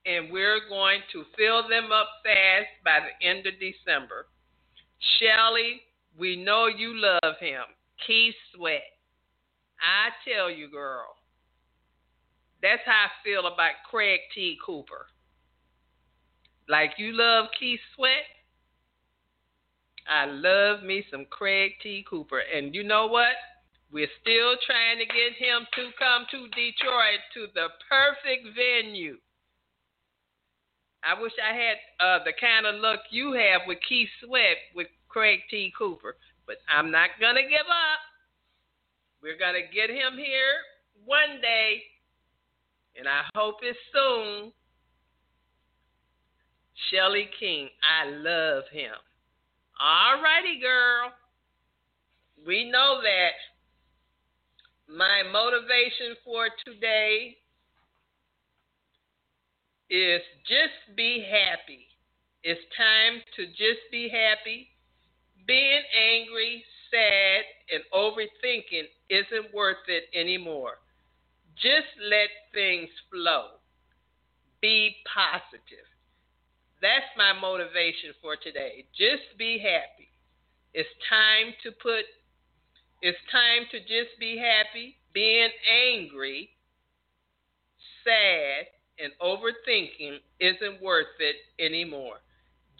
[0.10, 4.26] and we're going to fill them up fast by the end of December.
[5.22, 5.86] Shelly,
[6.18, 7.62] we know you love him.
[8.08, 8.90] Keith Sweat.
[9.78, 11.14] I tell you, girl,
[12.60, 14.58] that's how I feel about Craig T.
[14.66, 15.13] Cooper.
[16.68, 18.26] Like you love Keith Sweat,
[20.08, 22.06] I love me some Craig T.
[22.10, 22.42] Cooper.
[22.56, 23.36] And you know what?
[23.92, 29.18] We're still trying to get him to come to Detroit to the perfect venue.
[31.04, 34.88] I wish I had uh, the kind of luck you have with Keith Sweat with
[35.10, 35.72] Craig T.
[35.78, 36.16] Cooper,
[36.48, 38.02] but I'm not going to give up.
[39.22, 40.64] We're going to get him here
[41.06, 41.84] one day,
[42.98, 44.52] and I hope it's soon.
[46.90, 48.94] Shelly King, I love him.
[49.80, 51.12] All righty, girl.
[52.46, 53.38] We know that
[54.88, 57.38] my motivation for today
[59.90, 61.88] is just be happy.
[62.44, 64.68] It's time to just be happy.
[65.48, 70.80] Being angry, sad, and overthinking isn't worth it anymore.
[71.56, 73.60] Just let things flow.
[74.62, 75.93] Be positive.
[76.84, 78.84] That's my motivation for today.
[78.92, 80.12] Just be happy.
[80.74, 82.04] It's time to put,
[83.02, 84.98] it's time to just be happy.
[85.14, 86.50] Being angry,
[88.04, 88.68] sad,
[89.00, 92.18] and overthinking isn't worth it anymore.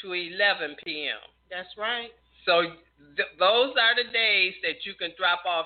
[0.04, 1.18] to 11 p.m.
[1.50, 2.12] That's right.
[2.46, 2.62] So
[3.16, 5.66] th- those are the days that you can drop off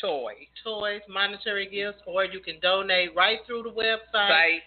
[0.00, 0.46] toys.
[0.62, 4.28] Toys, monetary gifts, or you can donate right through the website.
[4.28, 4.62] Site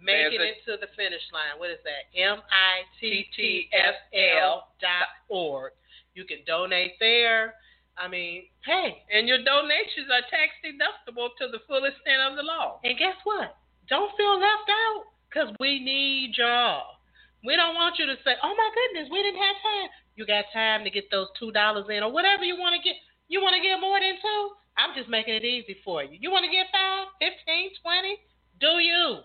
[0.00, 1.58] Making it to the finish line.
[1.58, 2.06] What is that?
[2.14, 5.72] M I T T F L dot org.
[6.14, 7.54] You can donate there.
[7.96, 12.44] I mean, hey, and your donations are tax deductible to the full extent of the
[12.44, 12.78] law.
[12.84, 13.56] and guess what?
[13.88, 16.97] Don't feel left out because we need y'all.
[17.44, 20.46] We don't want you to say, "Oh my goodness, we didn't have time." You got
[20.52, 22.96] time to get those two dollars in or whatever you want to get.
[23.28, 24.50] You want to get more than two?
[24.76, 26.18] I'm just making it easy for you.
[26.20, 28.18] You want to get five, fifteen, twenty?
[28.60, 29.22] Do you?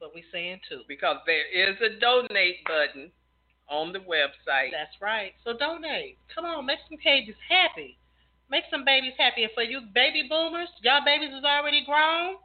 [0.00, 0.80] But we saying two.
[0.88, 3.12] Because there is a donate button
[3.68, 4.72] on the website.
[4.72, 5.32] That's right.
[5.44, 6.16] So donate.
[6.34, 7.96] Come on, make some babies happy.
[8.50, 9.44] Make some babies happy.
[9.44, 12.36] And for you baby boomers, y'all babies is already grown.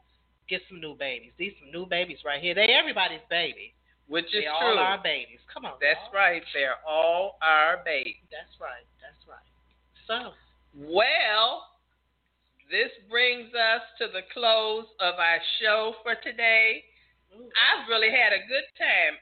[0.48, 1.32] Get some new babies.
[1.38, 2.54] These some new babies right here.
[2.54, 3.74] They everybody's baby.
[4.08, 4.52] Which is they true.
[4.52, 5.40] all our babies.
[5.54, 5.74] Come on.
[5.82, 6.14] That's y'all.
[6.22, 6.44] right.
[6.54, 8.22] They're all our babies.
[8.32, 8.86] That's right.
[9.02, 9.50] That's right.
[10.08, 10.34] So
[10.78, 11.66] Well,
[12.70, 16.84] this brings us to the close of our show for today.
[17.34, 19.18] ooh, I've really had a good time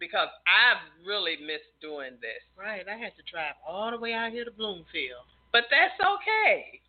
[0.00, 2.42] because I've really missed doing this.
[2.58, 2.82] right.
[2.88, 5.24] I had to drive all the way out here to Bloomfield.
[5.52, 6.80] But that's okay.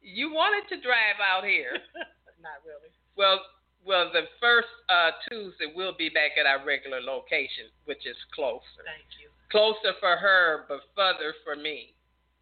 [0.00, 1.74] You wanted to drive out here.
[2.42, 2.90] Not really.
[3.16, 3.38] Well,
[3.84, 8.82] well, the first uh, Tuesday we'll be back at our regular location, which is closer.
[8.86, 9.28] Thank you.
[9.50, 11.94] Closer for her, but further for me.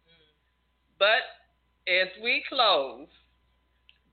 [0.07, 0.99] Mm.
[0.99, 1.25] But
[1.91, 3.07] as we close,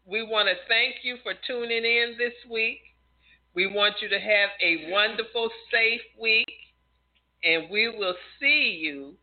[0.06, 2.80] we want to thank you for tuning in this week.
[3.54, 6.48] We want you to have a wonderful, safe week,
[7.44, 9.14] and we will see you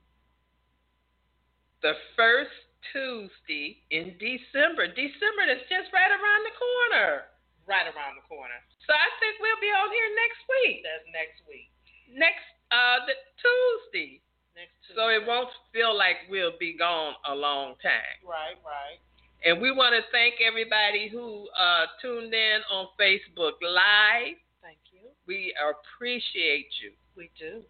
[1.82, 2.52] the first
[2.94, 4.88] Tuesday in December.
[4.88, 7.24] December that's just right around the corner.
[7.66, 8.58] Right around the corner.
[8.86, 10.86] So I think we'll be on here next week.
[10.86, 11.74] That's next week.
[12.14, 14.22] Next uh the Tuesday.
[14.54, 15.02] Next Tuesday.
[15.02, 18.22] So it won't feel like we'll be gone a long time.
[18.22, 19.02] Right, right.
[19.46, 24.38] And we want to thank everybody who uh, tuned in on Facebook Live.
[24.62, 25.10] Thank you.
[25.28, 26.92] We appreciate you.
[27.16, 27.62] We do.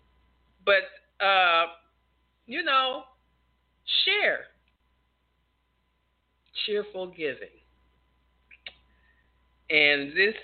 [0.65, 0.87] But,
[1.23, 1.65] uh,
[2.47, 3.03] you know,
[4.05, 4.45] share.
[6.65, 7.59] Cheerful giving.
[9.69, 10.35] And this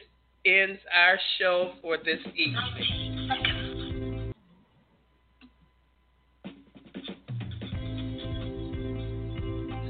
[0.46, 4.34] ends our show for this evening.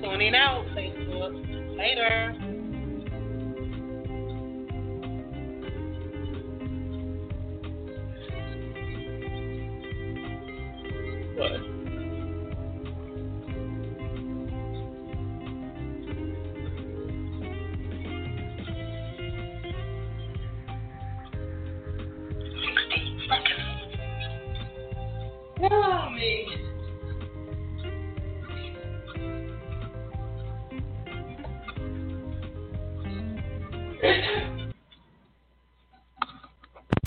[0.01, 1.77] Tuning out, Facebook.
[1.77, 2.33] Later.
[11.37, 11.70] What?